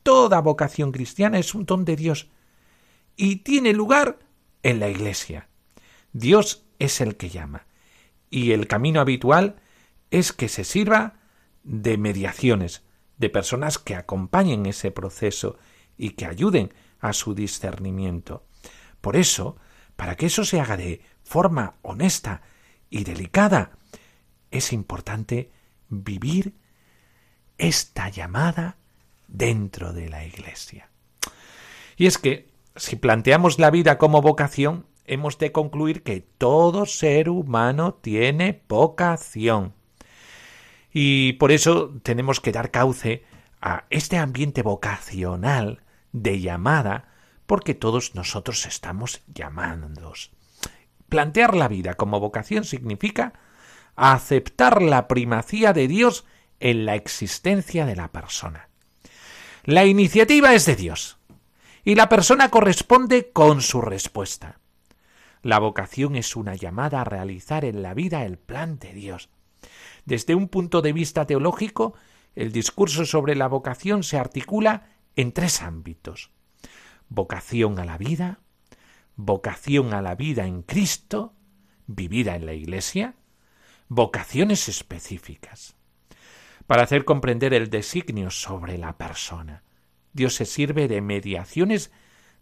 [0.04, 2.30] Toda vocación cristiana es un don de Dios
[3.16, 4.20] y tiene lugar
[4.64, 5.48] en la Iglesia.
[6.14, 7.68] Dios es el que llama
[8.30, 9.58] y el camino habitual
[10.10, 11.20] es que se sirva
[11.64, 12.84] de mediaciones,
[13.18, 15.58] de personas que acompañen ese proceso
[15.98, 18.46] y que ayuden a su discernimiento.
[19.02, 19.58] Por eso,
[19.96, 22.42] para que eso se haga de forma honesta
[22.90, 23.78] y delicada,
[24.52, 25.52] es importante
[25.90, 26.54] vivir
[27.58, 28.78] esta llamada
[29.28, 30.90] dentro de la Iglesia.
[31.98, 37.30] Y es que, si planteamos la vida como vocación, hemos de concluir que todo ser
[37.30, 39.74] humano tiene vocación.
[40.94, 43.24] Y por eso tenemos que dar cauce
[43.62, 47.10] a este ambiente vocacional de llamada,
[47.46, 50.32] porque todos nosotros estamos llamados.
[51.10, 53.34] Plantear la vida como vocación significa
[53.96, 56.26] aceptar la primacía de Dios
[56.60, 58.70] en la existencia de la persona.
[59.64, 61.18] La iniciativa es de Dios
[61.84, 64.60] y la persona corresponde con su respuesta.
[65.44, 69.30] La vocación es una llamada a realizar en la vida el plan de Dios.
[70.06, 71.96] Desde un punto de vista teológico,
[72.36, 76.32] el discurso sobre la vocación se articula en tres ámbitos.
[77.10, 78.40] Vocación a la vida,
[79.16, 81.34] vocación a la vida en Cristo,
[81.88, 83.16] vivida en la Iglesia,
[83.94, 85.76] vocaciones específicas.
[86.66, 89.64] Para hacer comprender el designio sobre la persona,
[90.14, 91.92] Dios se sirve de mediaciones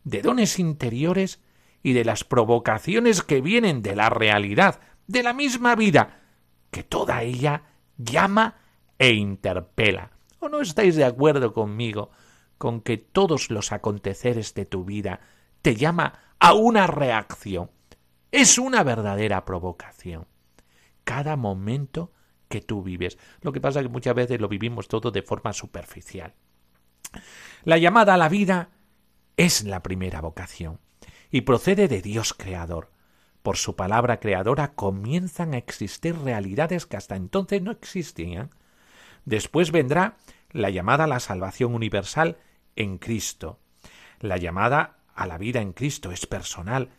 [0.04, 1.42] de dones interiores
[1.82, 6.20] y de las provocaciones que vienen de la realidad, de la misma vida,
[6.70, 7.64] que toda ella
[7.98, 8.58] llama
[9.00, 10.12] e interpela.
[10.38, 12.12] ¿O no estáis de acuerdo conmigo
[12.60, 15.22] con que todos los aconteceres de tu vida
[15.64, 17.72] te llama a una reacción?
[18.32, 20.29] Es una verdadera provocación.
[21.10, 22.12] Cada momento
[22.50, 23.17] que tú vives.
[23.41, 26.36] Lo que pasa es que muchas veces lo vivimos todo de forma superficial.
[27.63, 28.69] La llamada a la vida
[29.36, 30.80] es la primera vocación
[31.32, 32.91] y procede de Dios Creador.
[33.41, 38.52] Por su palabra creadora comienzan a existir realidades que hasta entonces no existían.
[39.26, 40.17] Después vendrá
[40.52, 42.38] la llamada a la salvación universal
[42.76, 43.58] en Cristo.
[44.19, 46.91] La llamada a la vida en Cristo es personal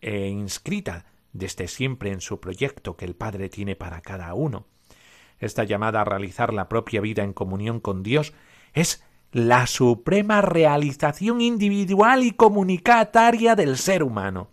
[0.00, 1.04] e inscrita
[1.34, 4.66] desde siempre en su proyecto que el Padre tiene para cada uno.
[5.38, 8.32] Esta llamada a realizar la propia vida en comunión con Dios
[8.72, 14.48] es la suprema realización individual y comunicataria del ser humano.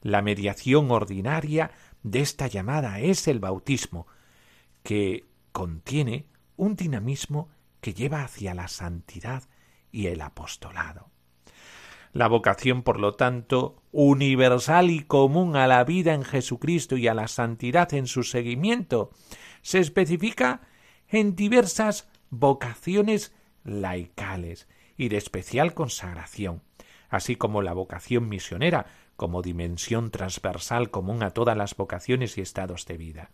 [0.00, 4.06] La mediación ordinaria de esta llamada es el bautismo,
[4.82, 7.48] que contiene un dinamismo
[7.80, 9.42] que lleva hacia la santidad
[9.90, 11.11] y el apostolado.
[12.12, 17.14] La vocación, por lo tanto, universal y común a la vida en Jesucristo y a
[17.14, 19.10] la santidad en su seguimiento,
[19.62, 20.60] se especifica
[21.08, 26.62] en diversas vocaciones laicales y de especial consagración,
[27.08, 32.86] así como la vocación misionera como dimensión transversal común a todas las vocaciones y estados
[32.86, 33.30] de vida.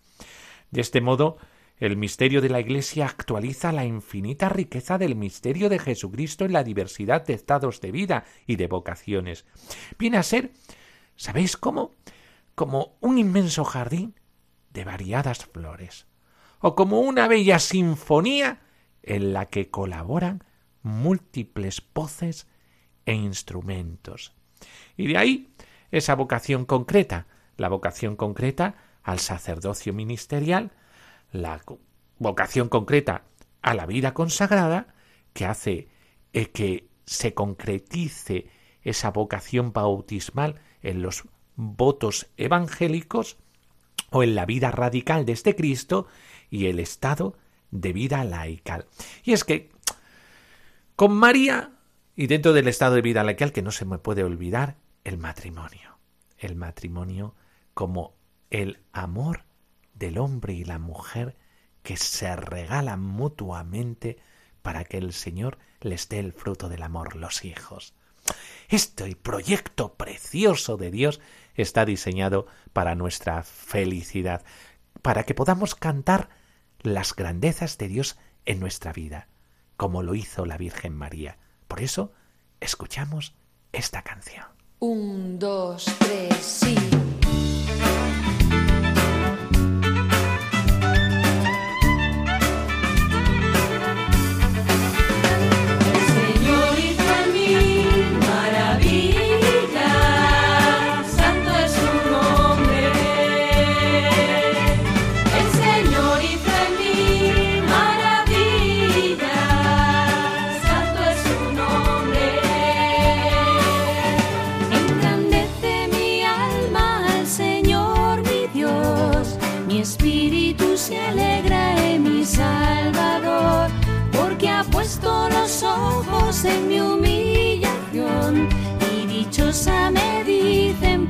[0.71, 1.39] De este modo,
[1.81, 6.65] el misterio de la Iglesia actualiza la infinita riqueza del misterio de Jesucristo en la
[6.65, 9.45] diversidad de estados de vida y de vocaciones.
[9.99, 10.53] Viene a ser,
[11.17, 11.93] ¿sabéis cómo?
[12.55, 14.15] Como un inmenso jardín
[14.73, 16.07] de variadas flores,
[16.61, 18.61] o como una bella sinfonía
[19.03, 20.45] en la que colaboran
[20.83, 22.49] múltiples voces
[23.07, 24.35] e instrumentos.
[24.97, 25.55] Y de ahí
[25.91, 30.73] esa vocación concreta, la vocación concreta al sacerdocio ministerial,
[31.31, 31.63] la
[32.19, 33.25] vocación concreta
[33.63, 34.95] a la vida consagrada,
[35.33, 35.89] que hace
[36.33, 38.51] eh, que se concretice
[38.83, 41.25] esa vocación bautismal en los
[41.57, 43.37] votos evangélicos
[44.11, 46.07] o en la vida radical de este Cristo
[46.51, 47.37] y el estado
[47.71, 48.87] de vida laical.
[49.25, 49.71] Y es que
[50.97, 51.73] con María
[52.17, 55.99] y dentro del estado de vida laical que no se me puede olvidar el matrimonio.
[56.39, 57.35] El matrimonio
[57.75, 58.15] como
[58.51, 59.45] el amor
[59.99, 61.37] del hombre y la mujer
[61.83, 64.19] que se regalan mutuamente
[64.63, 67.95] para que el Señor les dé el fruto del amor, los hijos.
[68.69, 71.21] Este proyecto precioso de Dios
[71.55, 74.45] está diseñado para nuestra felicidad,
[75.03, 76.29] para que podamos cantar
[76.81, 79.29] las grandezas de Dios en nuestra vida,
[79.77, 81.39] como lo hizo la Virgen María.
[81.67, 82.13] Por eso,
[82.61, 83.35] escuchamos
[83.73, 84.45] esta canción.
[84.81, 86.77] Un, dos, tres, sí.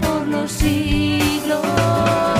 [0.01, 2.38] por los siglos.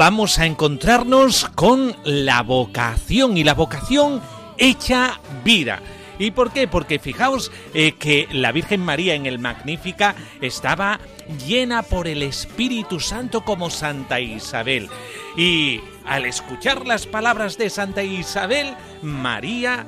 [0.00, 4.22] Vamos a encontrarnos con la vocación y la vocación
[4.56, 5.82] hecha vida.
[6.18, 6.66] ¿Y por qué?
[6.66, 11.00] Porque fijaos eh, que la Virgen María en el Magnífica estaba
[11.46, 14.88] llena por el Espíritu Santo como Santa Isabel.
[15.36, 19.84] Y al escuchar las palabras de Santa Isabel, María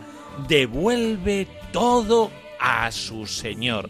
[0.47, 3.89] devuelve todo a su Señor.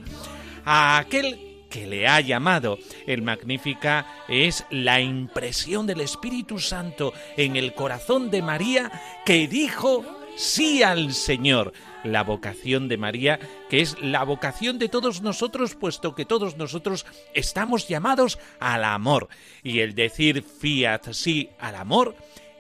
[0.65, 2.79] A aquel que le ha llamado.
[3.07, 8.93] El Magnífica es la impresión del Espíritu Santo en el corazón de María
[9.25, 10.05] que dijo
[10.37, 11.73] sí al Señor.
[12.05, 13.39] La vocación de María,
[13.71, 19.29] que es la vocación de todos nosotros, puesto que todos nosotros estamos llamados al amor.
[19.63, 22.17] Y el decir fiat sí al amor,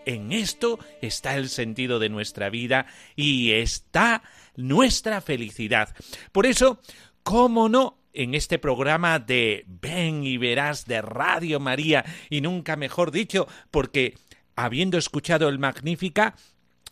[0.07, 4.23] en esto está el sentido de nuestra vida y está
[4.55, 5.95] nuestra felicidad.
[6.31, 6.81] Por eso,
[7.25, 8.02] ¿cómo no?
[8.13, 14.15] En este programa de Ven y verás de Radio María, y nunca mejor dicho, porque
[14.55, 16.35] habiendo escuchado el Magnífica,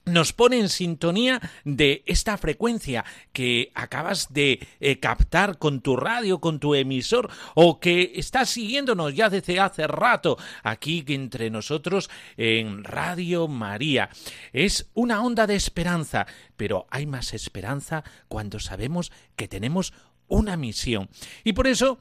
[0.07, 6.41] nos pone en sintonía de esta frecuencia que acabas de eh, captar con tu radio,
[6.41, 12.85] con tu emisor, o que estás siguiéndonos ya desde hace rato aquí entre nosotros en
[12.85, 14.11] Radio María.
[14.53, 19.93] Es una onda de esperanza, pero hay más esperanza cuando sabemos que tenemos
[20.31, 21.11] una misión.
[21.45, 21.99] Y por eso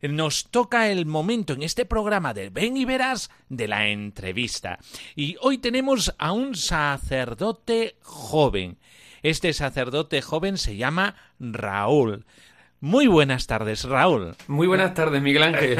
[0.00, 4.78] nos toca el momento en este programa de Ven y Verás de la entrevista.
[5.16, 8.78] Y hoy tenemos a un sacerdote joven.
[9.22, 12.24] Este sacerdote joven se llama Raúl.
[12.82, 14.34] Muy buenas tardes, Raúl.
[14.48, 15.78] Muy buenas tardes, Miguel Ángel.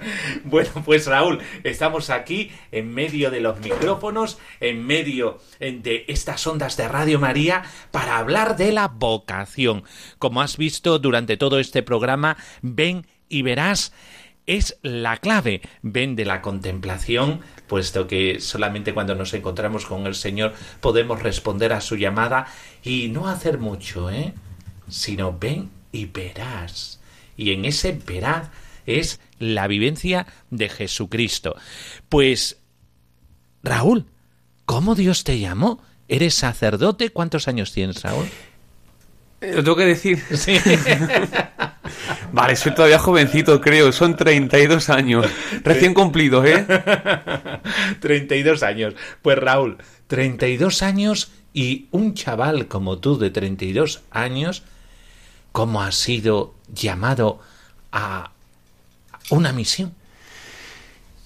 [0.44, 6.76] Bueno, pues Raúl, estamos aquí en medio de los micrófonos, en medio de estas ondas
[6.76, 9.84] de Radio María, para hablar de la vocación.
[10.18, 13.92] Como has visto durante todo este programa, ven y verás
[14.48, 15.62] es la clave.
[15.82, 21.72] Ven de la contemplación, puesto que solamente cuando nos encontramos con el Señor podemos responder
[21.72, 22.46] a su llamada
[22.82, 24.34] y no hacer mucho, ¿eh?
[24.88, 27.00] Sino ven y verás.
[27.36, 28.48] Y en ese verás
[28.86, 31.56] es la vivencia de Jesucristo.
[32.08, 32.58] Pues,
[33.62, 34.06] Raúl,
[34.66, 35.82] ¿cómo Dios te llamó?
[36.08, 37.10] ¿Eres sacerdote?
[37.10, 38.26] ¿Cuántos años tienes, Raúl?
[39.40, 40.22] Eh, Lo tengo que decir.
[40.34, 40.58] Sí.
[42.32, 43.92] Vale, soy todavía jovencito, creo.
[43.92, 45.26] Son 32 años.
[45.64, 46.66] Recién cumplidos, ¿eh?
[48.00, 48.94] 32 años.
[49.22, 54.62] Pues Raúl, 32 años y un chaval como tú de 32 años,
[55.52, 57.40] ¿cómo has sido llamado
[57.92, 58.30] a
[59.30, 59.94] una misión?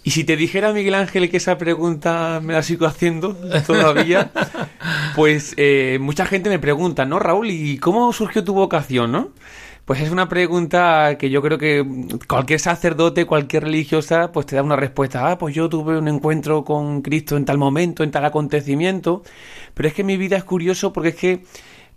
[0.06, 3.34] Y si te dijera, Miguel Ángel, que esa pregunta me la sigo haciendo
[3.66, 4.30] todavía,
[5.16, 7.48] pues eh, mucha gente me pregunta, ¿no, Raúl?
[7.50, 9.30] ¿Y cómo surgió tu vocación, no?
[9.86, 11.86] Pues es una pregunta que yo creo que
[12.28, 15.30] cualquier sacerdote, cualquier religiosa, pues te da una respuesta.
[15.30, 19.22] Ah, pues yo tuve un encuentro con Cristo en tal momento, en tal acontecimiento.
[19.72, 21.44] Pero es que mi vida es curioso porque es que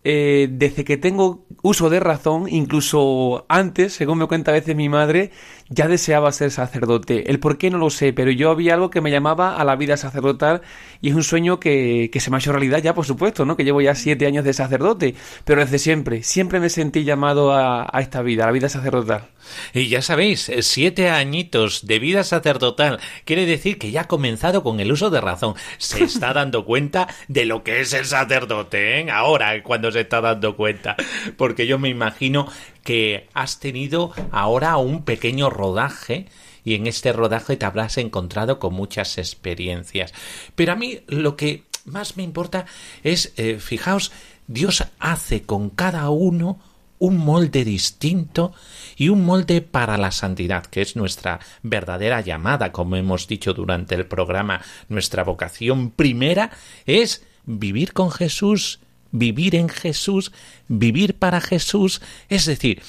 [0.10, 4.88] eh, desde que tengo uso de razón, incluso antes, según me cuenta a veces mi
[4.88, 5.32] madre,
[5.70, 7.30] ya deseaba ser sacerdote.
[7.30, 9.76] El por qué no lo sé, pero yo había algo que me llamaba a la
[9.76, 10.62] vida sacerdotal
[11.02, 13.58] y es un sueño que, que se me ha hecho realidad ya, por supuesto, ¿no?
[13.58, 15.16] Que llevo ya siete años de sacerdote,
[15.46, 19.28] pero desde siempre, siempre me sentí llamado a, a esta vida, a la vida sacerdotal.
[19.74, 24.64] Y ya sabéis, eh, siete añitos de vida sacerdotal quiere decir que ya ha comenzado
[24.64, 25.56] con el uso de razón.
[25.78, 29.12] Se está dando cuenta de lo que es el sacerdote, ¿eh?
[29.12, 30.96] Ahora, cuando se está dando cuenta.
[31.38, 32.48] Porque yo me imagino
[32.88, 36.28] que has tenido ahora un pequeño rodaje
[36.64, 40.14] y en este rodaje te habrás encontrado con muchas experiencias.
[40.56, 42.66] Pero a mí lo que más me importa
[43.04, 44.14] es, eh, fijaos,
[44.48, 46.62] Dios hace con cada uno
[46.98, 48.54] un molde distinto
[48.96, 53.96] y un molde para la santidad, que es nuestra verdadera llamada, como hemos dicho durante
[53.96, 54.62] el programa.
[54.88, 56.52] Nuestra vocación primera
[56.86, 58.80] es vivir con Jesús,
[59.18, 60.32] vivir en Jesús,
[60.68, 62.82] vivir para Jesús, es decir,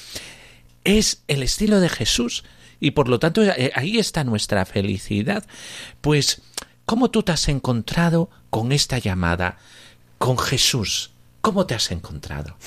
[0.83, 2.43] es el estilo de Jesús
[2.79, 5.45] y por lo tanto eh, ahí está nuestra felicidad.
[6.01, 6.41] Pues,
[6.85, 9.57] ¿cómo tú te has encontrado con esta llamada?
[10.17, 11.11] Con Jesús.
[11.41, 12.57] ¿Cómo te has encontrado?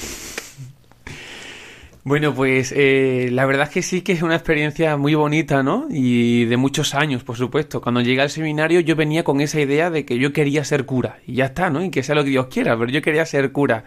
[2.04, 5.86] Bueno, pues eh, la verdad es que sí que es una experiencia muy bonita, ¿no?
[5.88, 7.80] Y de muchos años, por supuesto.
[7.80, 11.20] Cuando llegué al seminario yo venía con esa idea de que yo quería ser cura.
[11.28, 11.84] Y ya está, ¿no?
[11.84, 13.84] Y que sea lo que Dios quiera, pero yo quería ser cura.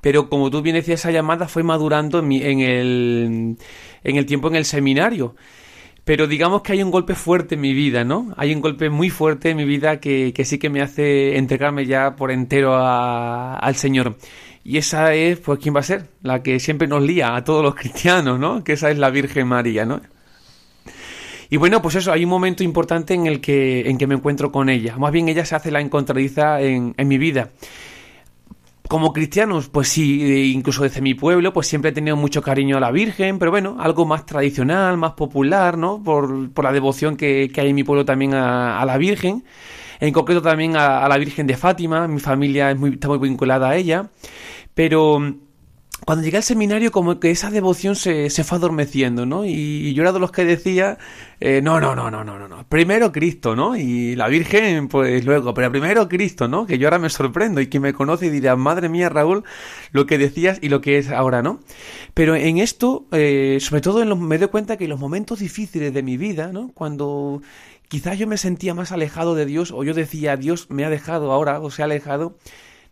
[0.00, 3.56] Pero como tú bien decías, esa llamada fue madurando en, mi, en, el,
[4.02, 5.36] en el tiempo en el seminario.
[6.04, 8.34] Pero digamos que hay un golpe fuerte en mi vida, ¿no?
[8.36, 11.86] Hay un golpe muy fuerte en mi vida que, que sí que me hace entregarme
[11.86, 14.16] ya por entero al Señor.
[14.64, 16.06] Y esa es, pues, ¿quién va a ser?
[16.22, 18.62] La que siempre nos lía a todos los cristianos, ¿no?
[18.62, 20.00] Que esa es la Virgen María, ¿no?
[21.50, 24.50] Y bueno, pues eso, hay un momento importante en el que, en que me encuentro
[24.50, 24.96] con ella.
[24.96, 27.50] Más bien ella se hace la encontradiza en, en mi vida.
[28.88, 32.80] Como cristianos, pues sí, incluso desde mi pueblo, pues siempre he tenido mucho cariño a
[32.80, 36.02] la Virgen, pero bueno, algo más tradicional, más popular, ¿no?
[36.02, 39.44] Por, por la devoción que, que, hay en mi pueblo también a, a la Virgen.
[40.00, 43.18] En concreto también a, a, la Virgen de Fátima, mi familia es muy, está muy
[43.18, 44.08] vinculada a ella.
[44.74, 45.20] Pero
[46.04, 49.44] cuando llegué al seminario, como que esa devoción se, se fue adormeciendo, ¿no?
[49.44, 50.98] Y, y, yo era de los que decía,
[51.38, 53.76] eh, no, no, no, no, no, no, no, primero Cristo, ¿no?
[53.76, 56.66] Y la Virgen, pues luego, pero primero Cristo, ¿no?
[56.66, 59.44] Que yo ahora me sorprendo y quien me conoce dirá, madre mía, Raúl,
[59.92, 61.60] lo que decías y lo que es ahora, ¿no?
[62.14, 65.38] Pero en esto, eh, sobre todo en los, me doy cuenta que en los momentos
[65.38, 66.72] difíciles de mi vida, ¿no?
[66.74, 67.42] Cuando
[67.86, 71.30] quizás yo me sentía más alejado de Dios o yo decía, Dios me ha dejado
[71.30, 72.36] ahora o se ha alejado,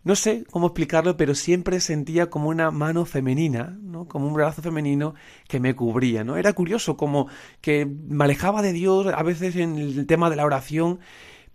[0.03, 4.07] no sé cómo explicarlo, pero siempre sentía como una mano femenina, ¿no?
[4.07, 5.13] Como un brazo femenino
[5.47, 6.37] que me cubría, ¿no?
[6.37, 7.27] Era curioso como
[7.61, 10.99] que me alejaba de Dios a veces en el tema de la oración,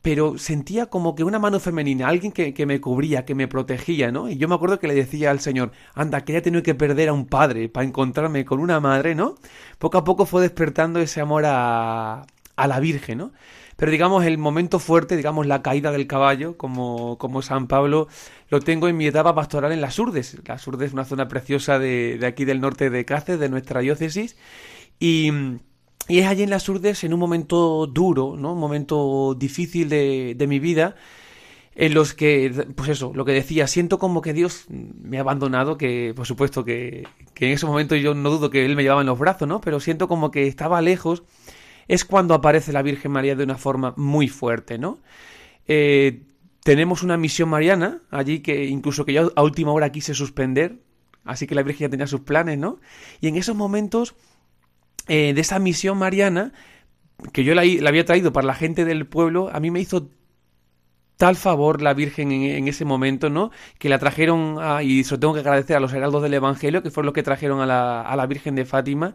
[0.01, 4.13] pero sentía como que una mano femenina, alguien que, que, me cubría, que me protegía,
[4.13, 4.29] ¿no?
[4.31, 7.09] Y yo me acuerdo que le decía al Señor, anda, que ya tenido que perder
[7.09, 9.35] a un padre para encontrarme con una madre, ¿no?
[9.79, 12.25] Poco a poco fue despertando ese amor a,
[12.55, 13.33] a la Virgen, ¿no?
[13.77, 18.09] Pero digamos, el momento fuerte, digamos, la caída del caballo, como, como San Pablo,
[18.49, 20.39] lo tengo en mi etapa pastoral en las Urdes.
[20.47, 23.81] Las Urdes es una zona preciosa de, de aquí del norte de Cáceres, de nuestra
[23.81, 24.37] diócesis.
[24.99, 25.31] Y,
[26.09, 28.55] y, es allí en las Urdes, en un momento duro, ¿no?
[28.55, 30.97] Un momento difícil de, de mi vida,
[31.75, 35.77] en los que, pues eso, lo que decía, siento como que Dios me ha abandonado,
[35.77, 39.03] que por supuesto que, que en ese momento yo no dudo que Él me llevaba
[39.03, 39.61] en los brazos, ¿no?
[39.61, 41.25] Pero siento como que estaba lejos
[41.89, 44.99] es cuando aparece la Virgen María de una forma muy fuerte, ¿no?
[45.67, 46.23] Eh,
[46.63, 50.81] tenemos una misión mariana allí que incluso que yo a última hora quise suspender,
[51.25, 52.81] así que la Virgen ya tenía sus planes, ¿no?
[53.21, 54.15] Y en esos momentos
[55.07, 56.53] eh, de esa misión mariana,
[57.33, 60.09] que yo la, había traído para la gente del pueblo, a mí me hizo
[61.17, 63.51] tal favor la Virgen en, ese momento, ¿no?
[63.79, 66.91] Que la trajeron, y se lo tengo que agradecer a los heraldos del Evangelio, que
[66.91, 69.15] fueron los que trajeron a la, a la Virgen de Fátima,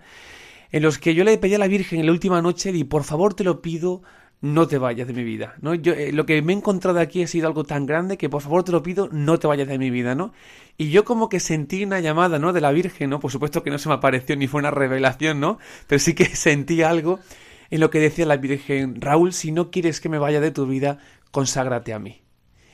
[0.71, 3.03] en los que yo le pedí a la Virgen en la última noche y por
[3.03, 4.01] favor te lo pido,
[4.41, 5.75] no te vayas de mi vida, ¿no?
[5.75, 8.41] Yo, eh, lo que me he encontrado aquí ha sido algo tan grande que por
[8.41, 10.33] favor te lo pido, no te vayas de mi vida, ¿no?
[10.77, 12.51] Y yo como que sentí una llamada, ¿no?
[12.51, 13.19] De la Virgen, ¿no?
[13.19, 15.59] Por supuesto que no se me apareció ni fue una revelación, ¿no?
[15.87, 17.19] Pero sí que sentí algo
[17.69, 20.65] en lo que decía la Virgen, Raúl, si no quieres que me vaya de tu
[20.65, 20.97] vida,
[21.29, 22.23] conságrate a mí.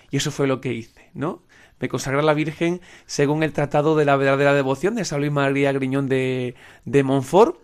[0.10, 1.44] Y eso fue lo que hice, ¿no?
[1.80, 5.32] Me consagré a la Virgen según el Tratado de la Verdadera Devoción de San Luis
[5.32, 7.60] María Griñón de, de Montfort,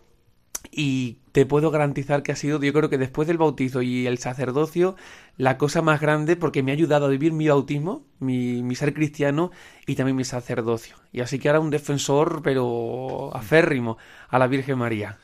[0.75, 4.17] y te puedo garantizar que ha sido, yo creo que después del bautizo y el
[4.17, 4.95] sacerdocio,
[5.37, 9.51] la cosa más grande porque me ha ayudado a vivir mi bautismo, mi, ser cristiano
[9.85, 10.95] y también mi sacerdocio.
[11.11, 13.97] Y así que ahora un defensor, pero aférrimo,
[14.29, 15.19] a la Virgen María.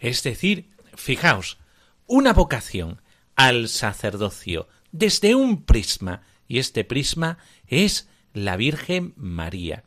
[0.00, 1.58] Es decir, fijaos,
[2.06, 3.02] una vocación
[3.34, 9.84] al sacerdocio desde un prisma, y este prisma es la Virgen María.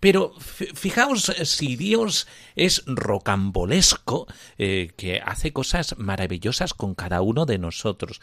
[0.00, 4.26] Pero fijaos si Dios es rocambolesco,
[4.56, 8.20] eh, que hace cosas maravillosas con cada uno de nosotros.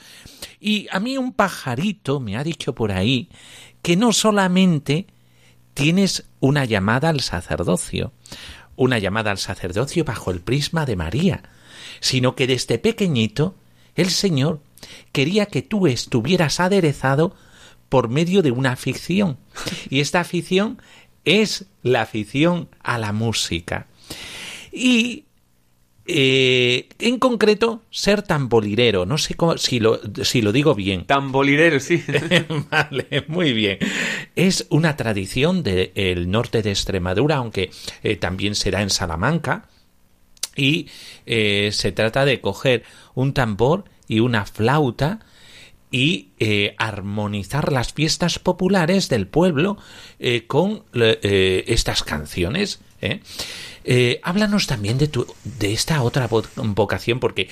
[0.60, 3.30] Y a mí un pajarito me ha dicho por ahí
[3.82, 5.08] que no solamente
[5.74, 8.14] tienes una llamada al sacerdocio,
[8.78, 11.44] una llamada al sacerdocio bajo el prisma de María,
[12.00, 13.56] sino que desde pequeñito
[13.96, 14.62] el Señor
[15.12, 17.36] quería que tú estuvieras aderezado
[17.96, 19.38] por medio de una afición.
[19.90, 20.82] Y esta afición
[21.24, 23.88] es la afición a la música.
[24.74, 25.24] y
[26.08, 29.06] eh, en concreto ser tambolirero.
[29.06, 31.06] No sé cómo- si, lo, si lo digo bien.
[31.08, 32.04] Tambolirero, sí.
[32.70, 33.78] vale, muy bien.
[34.36, 37.72] Es una tradición del norte de Extremadura, aunque
[38.04, 39.70] eh, también será en Salamanca.
[40.54, 40.90] Y
[41.26, 42.84] eh, se trata de coger
[43.14, 45.22] un tambor y una flauta
[45.96, 49.78] y eh, armonizar las fiestas populares del pueblo
[50.20, 52.82] eh, con eh, estas canciones.
[54.24, 57.50] háblanos también de, tu, de esta otra vo- vocación, porque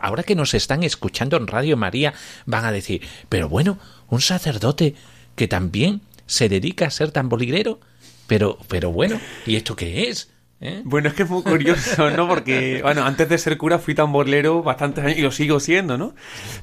[0.00, 2.14] ahora que nos están escuchando en Radio María
[2.46, 3.76] van a decir, pero bueno,
[4.08, 4.94] un sacerdote
[5.34, 7.80] que también se dedica a ser tamborilero,
[8.28, 10.30] pero, pero bueno, ¿y esto qué es?
[10.62, 10.82] ¿Eh?
[10.84, 12.28] Bueno, es que es muy curioso, ¿no?
[12.28, 16.14] Porque, bueno, antes de ser cura fui tamborlero bastantes años y lo sigo siendo, ¿no?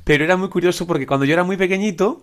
[0.04, 2.22] Pero era muy curioso porque cuando yo era muy pequeñito,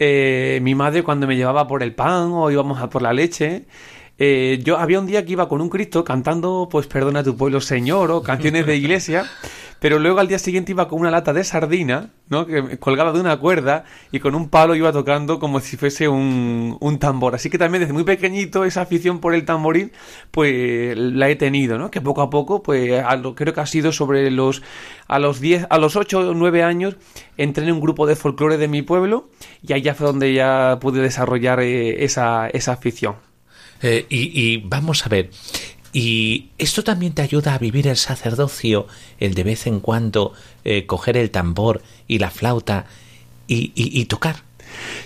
[0.00, 3.66] eh, mi madre cuando me llevaba por el pan o íbamos a por la leche,
[4.18, 7.60] eh, yo había un día que iba con un Cristo cantando, pues perdona tu pueblo,
[7.60, 9.24] Señor, o canciones de iglesia,
[9.82, 12.46] pero luego al día siguiente iba con una lata de sardina, ¿no?
[12.46, 16.76] Que colgaba de una cuerda y con un palo iba tocando como si fuese un,
[16.78, 17.34] un tambor.
[17.34, 19.90] Así que también desde muy pequeñito esa afición por el tamboril,
[20.30, 21.90] pues la he tenido, ¿no?
[21.90, 23.02] Que poco a poco, pues
[23.34, 24.62] creo que ha sido sobre los,
[25.08, 26.94] a los 10, a los 8 o 9 años,
[27.36, 29.30] entré en un grupo de folclore de mi pueblo
[29.66, 33.16] y allá fue donde ya pude desarrollar eh, esa, esa afición.
[33.82, 35.30] Eh, y vamos a ver,
[35.92, 38.86] ¿y esto también te ayuda a vivir el sacerdocio,
[39.20, 40.32] el de vez en cuando
[40.64, 42.86] eh, coger el tambor y la flauta
[43.48, 44.36] y, y- y tocar?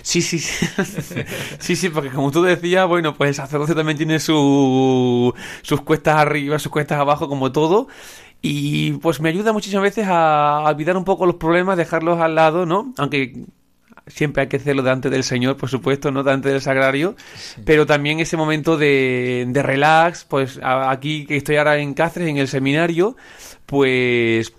[0.01, 0.65] Sí, sí, sí.
[1.59, 6.17] sí, sí, porque como tú decías, bueno, pues el sacerdocio también tiene su, sus cuestas
[6.17, 7.87] arriba, sus cuestas abajo, como todo.
[8.41, 12.65] Y pues me ayuda muchísimas veces a olvidar un poco los problemas, dejarlos al lado,
[12.65, 12.93] ¿no?
[12.97, 13.45] Aunque
[14.07, 17.15] siempre hay que hacerlo delante del Señor, por supuesto, no delante del sagrario,
[17.65, 22.29] pero también ese momento de, de relax, pues a- aquí que estoy ahora en Cáceres,
[22.29, 23.15] en el seminario,
[23.65, 24.53] pues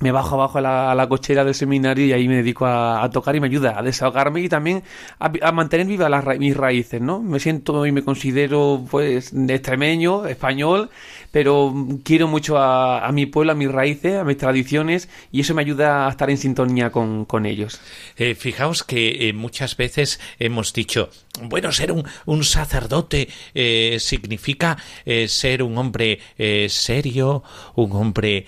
[0.00, 3.04] me bajo abajo a la, a la cochera del seminario y ahí me dedico a,
[3.04, 4.82] a tocar y me ayuda a desahogarme y también
[5.20, 7.20] a, a mantener vivas las ra- mis raíces, ¿no?
[7.20, 10.90] Me siento y me considero, pues, extremeño, español,
[11.32, 11.74] pero
[12.04, 15.62] quiero mucho a, a mi pueblo, a mis raíces, a mis tradiciones y eso me
[15.62, 17.80] ayuda a estar en sintonía con, con ellos.
[18.16, 21.10] Eh, fijaos que eh, muchas veces hemos dicho,
[21.42, 27.42] bueno, ser un, un sacerdote eh, significa eh, ser un hombre eh, serio,
[27.74, 28.46] un hombre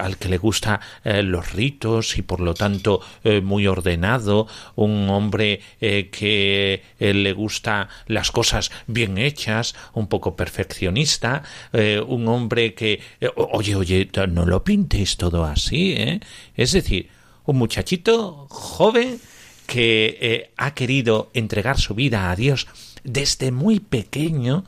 [0.00, 3.00] al que le gusta eh, los ritos y por lo tanto
[3.42, 12.00] muy ordenado, un hombre que le gusta las cosas bien hechas, un poco perfeccionista, eh,
[12.28, 16.20] hombre que, eh, oye, oye, no lo pintes todo así, ¿eh?
[16.56, 17.08] Es decir,
[17.44, 19.20] un muchachito joven
[19.66, 22.66] que eh, ha querido entregar su vida a Dios
[23.02, 24.64] desde muy pequeño.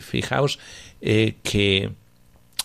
[0.00, 0.58] fijaos
[1.00, 1.90] que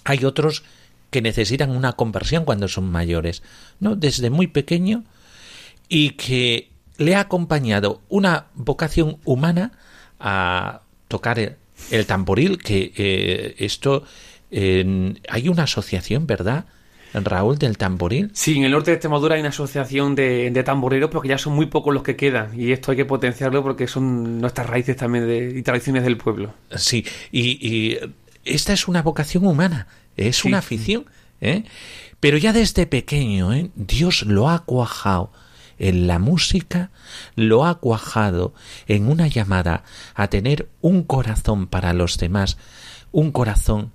[0.06, 0.64] hay otros
[1.10, 3.44] que necesitan una conversión cuando son mayores,
[3.80, 3.96] ¿no?
[3.96, 5.04] Desde muy pequeño
[5.88, 9.74] y que le ha acompañado una vocación humana
[10.20, 11.58] a tocar
[11.92, 14.04] el, tamboril, que eh, esto
[14.52, 16.66] eh, hay una asociación, ¿verdad?
[17.14, 18.32] Raúl del tamboril.
[18.34, 21.38] Sí, en el norte de Extremadura hay una asociación de, de tamboreros, pero que ya
[21.38, 24.98] son muy pocos los que quedan y esto hay que potenciarlo porque son nuestras raíces
[24.98, 26.56] también de, y tradiciones del pueblo.
[26.76, 28.00] Sí, y, y
[28.46, 30.48] esta es una vocación humana, es Sí.
[30.48, 31.06] una afición,
[31.40, 31.64] ¿eh?
[32.20, 33.70] Pero ya desde pequeño, ¿eh?
[33.76, 35.32] Dios lo ha cuajado
[35.84, 36.92] en la música,
[37.36, 38.54] lo ha cuajado
[38.88, 39.84] en una llamada
[40.16, 42.58] a tener un corazón para los demás,
[43.12, 43.92] un corazón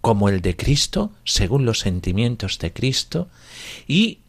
[0.00, 3.28] como el de Cristo, según los sentimientos de Cristo,
[3.88, 4.20] y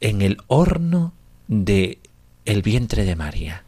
[0.00, 1.14] en el horno
[1.48, 1.98] de
[2.44, 3.64] el vientre de María.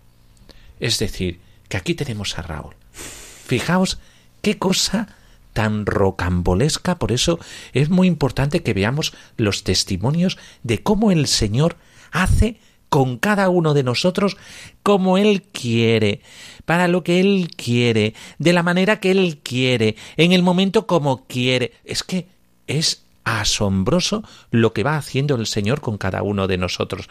[0.79, 2.75] Es decir, que aquí tenemos a Raúl.
[2.93, 3.99] Fijaos
[4.41, 5.17] qué cosa
[5.53, 7.41] tan rocambolesca, por eso
[7.73, 11.77] es muy importante que veamos los testimonios de cómo el Señor
[12.13, 14.37] hace con cada uno de nosotros
[14.83, 16.23] como Él quiere,
[16.65, 21.27] para lo que Él quiere, de la manera que Él quiere, en el momento como
[21.27, 21.73] quiere.
[21.85, 22.27] Es que
[22.67, 27.09] es asombroso lo que va haciendo el Señor con cada uno de nosotros.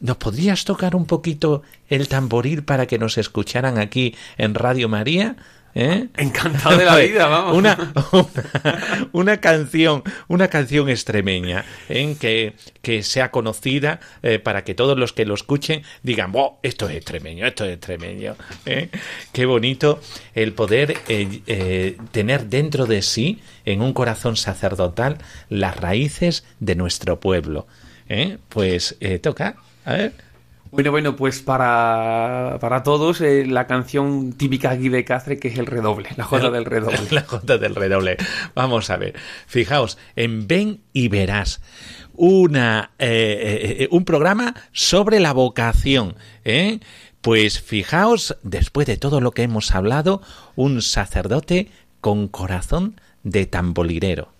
[0.00, 5.36] ¿Nos podrías tocar un poquito el tamboril para que nos escucharan aquí en Radio María?
[5.74, 6.08] ¿Eh?
[6.16, 7.56] Encantado de la vida, vamos.
[7.56, 12.16] Una, una, una canción, una canción extremeña, ¿eh?
[12.18, 16.88] que, que sea conocida eh, para que todos los que lo escuchen digan, wow, esto
[16.88, 18.34] es extremeño, esto es extremeño.
[18.66, 18.88] ¿eh?
[19.32, 20.00] Qué bonito
[20.34, 20.98] el poder
[22.10, 25.18] tener dentro de sí, en un corazón sacerdotal,
[25.48, 27.66] las raíces de nuestro pueblo.
[28.48, 30.29] Pues toca, a ver.
[30.72, 35.58] Bueno, bueno, pues para, para todos eh, la canción típica aquí de Cáceres que es
[35.58, 36.98] el redoble, la jota del redoble.
[37.10, 38.16] La jota del redoble.
[38.54, 39.14] Vamos a ver.
[39.46, 41.60] Fijaos, en Ven y Verás.
[42.14, 46.14] Una, eh, eh, un programa sobre la vocación.
[46.44, 46.78] ¿eh?
[47.20, 50.22] Pues fijaos, después de todo lo que hemos hablado,
[50.54, 54.32] un sacerdote con corazón de tambolirero.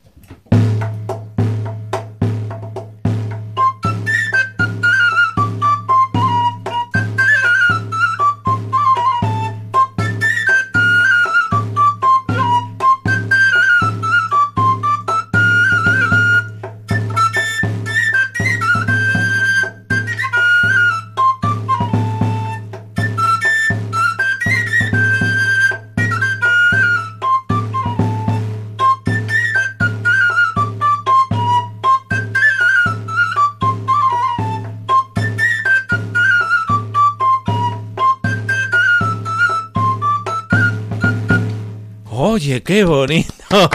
[42.32, 43.34] Oye, qué bonito.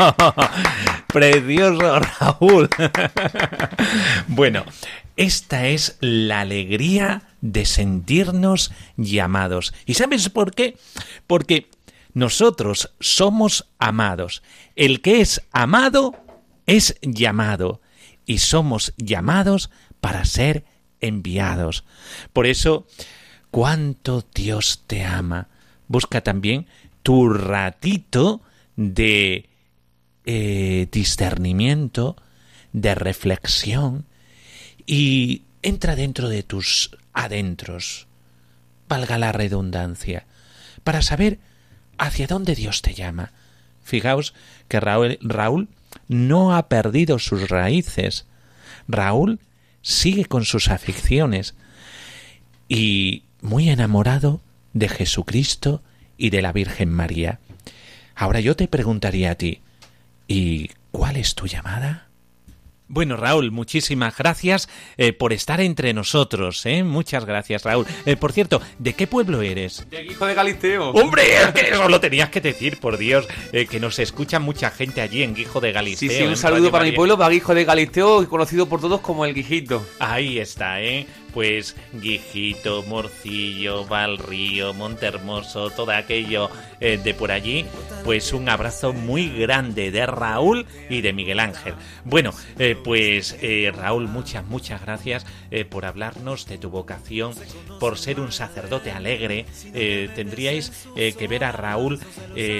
[1.08, 2.70] Precioso, Raúl.
[4.30, 4.64] bueno,
[5.18, 9.74] esta es la alegría de sentirnos llamados.
[9.86, 10.78] ¿Y sabes por qué?
[11.28, 11.70] Porque
[12.14, 14.42] nosotros somos amados.
[14.78, 16.16] El que es amado
[16.66, 17.82] es llamado.
[18.26, 20.64] Y somos llamados para ser
[21.02, 21.84] enviados.
[22.32, 22.88] Por eso,
[23.52, 25.50] cuánto Dios te ama.
[25.90, 26.68] Busca también
[27.06, 28.42] tu ratito
[28.76, 29.48] de
[30.26, 32.16] eh, discernimiento,
[32.74, 34.06] de reflexión
[34.88, 38.08] y entra dentro de tus adentros,
[38.90, 40.26] valga la redundancia,
[40.84, 41.38] para saber
[42.00, 43.34] hacia dónde Dios te llama.
[43.84, 44.34] Fijaos
[44.68, 45.68] que Raúl, Raúl
[46.08, 48.26] no ha perdido sus raíces.
[48.88, 49.40] Raúl
[49.84, 51.54] sigue con sus aficiones
[52.68, 54.42] y muy enamorado
[54.74, 55.84] de Jesucristo
[56.18, 57.40] y de la Virgen María.
[58.16, 59.62] Ahora yo te preguntaría a ti,
[60.28, 62.08] ¿y cuál es tu llamada?
[62.88, 66.66] Bueno, Raúl, muchísimas gracias eh, por estar entre nosotros.
[66.66, 66.84] ¿eh?
[66.84, 67.86] Muchas gracias, Raúl.
[68.06, 69.88] Eh, por cierto, ¿de qué pueblo eres?
[69.90, 70.92] De hijo de Galisteo.
[70.92, 71.24] ¡Hombre!
[71.56, 73.28] eso lo tenías que decir, por Dios.
[73.52, 76.10] eh, que nos escucha mucha gente allí en Guijo de Galisteo.
[76.10, 79.26] Sí, sí, un saludo para mi pueblo, para Hijo de Galisteo, conocido por todos como
[79.26, 79.86] el Guijito.
[80.00, 81.08] Ahí está, ¿eh?
[81.34, 87.66] Pues Guijito, Morcillo, Valrío, Montermoso, todo aquello eh, de por allí.
[88.06, 91.74] Pues un abrazo muy grande de Raúl y de Miguel Ángel.
[92.04, 97.34] Bueno, eh, pues eh, Raúl, muchas, muchas gracias eh, por hablarnos de tu vocación,
[97.80, 99.48] por ser un sacerdote alegre.
[100.14, 102.00] Tendríais que ver a Raúl,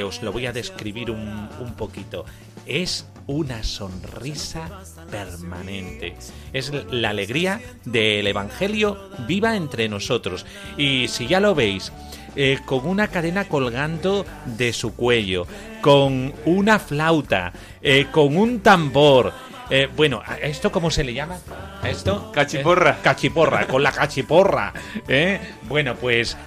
[0.04, 2.26] os lo voy a describir un, un poquito.
[2.66, 4.82] Es una sonrisa
[5.12, 6.16] permanente.
[6.54, 10.46] Es la alegría del Evangelio viva entre nosotros.
[10.76, 11.92] Y si ya lo veis,
[12.36, 15.48] eh, con una cadena colgando de su cuello,
[15.82, 19.34] con una flauta, eh, con un tambor.
[19.70, 21.38] eh, bueno, ¿a ¿esto cómo se le llama?
[21.82, 22.32] ¿A esto?
[22.32, 23.00] Cachiporra.
[23.02, 24.74] Cachiporra, con la cachiporra.
[25.08, 25.40] ¿eh?
[25.68, 26.38] Bueno, pues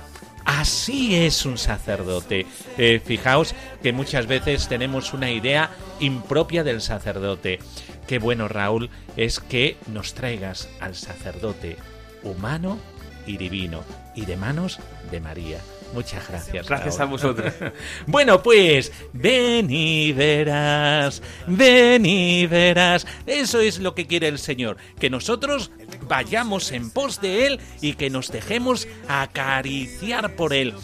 [0.48, 2.46] Así es un sacerdote.
[2.78, 5.68] Eh, fijaos que muchas veces tenemos una idea
[6.00, 7.58] impropia del sacerdote.
[8.06, 11.76] Qué bueno, Raúl, es que nos traigas al sacerdote
[12.22, 12.78] humano
[13.26, 13.84] y divino
[14.14, 14.80] y de manos
[15.10, 15.60] de María.
[15.92, 16.68] Muchas gracias.
[16.68, 17.52] Gracias a vosotros.
[18.06, 23.06] Bueno, pues ven y verás, ven y verás.
[23.26, 25.70] Eso es lo que quiere el Señor, que nosotros
[26.02, 30.74] vayamos en pos de Él y que nos dejemos acariciar por Él.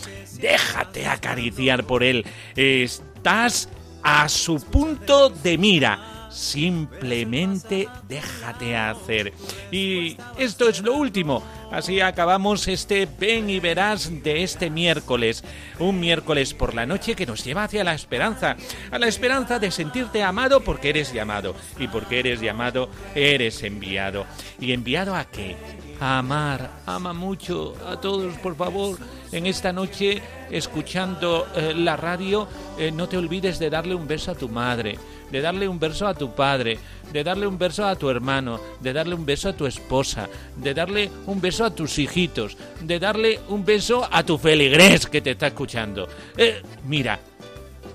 [0.41, 2.25] Déjate acariciar por Él.
[2.57, 3.69] Estás
[4.03, 6.14] a su punto de mira.
[6.35, 9.33] Simplemente déjate hacer.
[9.71, 11.45] Y esto es lo último.
[11.71, 15.45] Así acabamos este ven y verás de este miércoles.
[15.79, 18.57] Un miércoles por la noche que nos lleva hacia la esperanza.
[18.91, 21.55] A la esperanza de sentirte amado porque eres llamado.
[21.79, 24.27] Y porque eres llamado, eres enviado.
[24.59, 25.55] ¿Y enviado a qué?
[26.01, 26.69] A amar.
[26.85, 28.99] Ama mucho a todos, por favor.
[29.31, 30.21] En esta noche,
[30.51, 34.99] escuchando eh, la radio, eh, no te olvides de darle un beso a tu madre
[35.35, 36.79] de darle un beso a tu padre,
[37.13, 40.73] de darle un beso a tu hermano, de darle un beso a tu esposa, de
[40.73, 45.33] darle un beso a tus hijitos, de darle un beso a tu feligrés que te
[45.33, 46.07] está escuchando.
[46.37, 47.19] Eh, mira,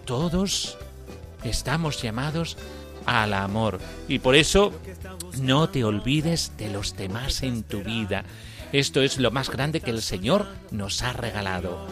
[0.03, 0.77] todos
[1.41, 2.57] estamos llamados
[3.05, 3.79] al amor
[4.09, 4.73] y por eso
[5.39, 8.25] no te olvides de los demás en tu vida.
[8.73, 11.87] Esto es lo más grande que el Señor nos ha regalado.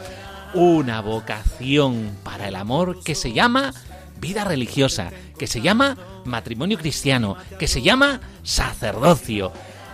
[0.53, 3.73] Una vocación para el amor que se llama
[4.20, 9.51] vida religiosa, que se llama matrimonio cristiano, que se llama sacerdocio.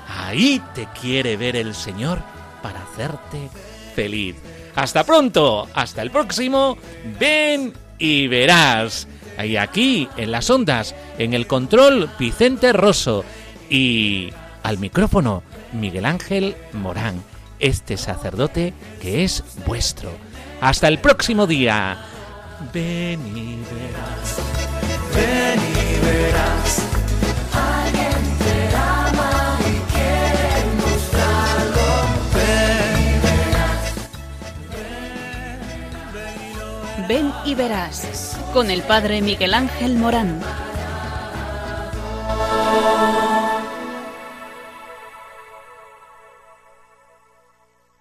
[0.07, 2.21] Ahí te quiere ver el Señor
[2.61, 3.49] para hacerte
[3.95, 4.35] feliz.
[4.75, 6.77] Hasta pronto, hasta el próximo,
[7.19, 9.07] ven y verás.
[9.43, 13.23] Y aquí, en las ondas, en el control, Vicente Rosso.
[13.69, 14.29] Y
[14.63, 15.43] al micrófono,
[15.73, 17.23] Miguel Ángel Morán,
[17.59, 20.11] este sacerdote que es vuestro.
[20.61, 21.97] Hasta el próximo día.
[22.71, 24.37] Ven y verás.
[25.15, 26.81] Ven y verás.
[27.53, 31.87] Alguien te ama y quiere mostrarlo.
[37.07, 40.39] Ven y verás con el padre Miguel Ángel Morán.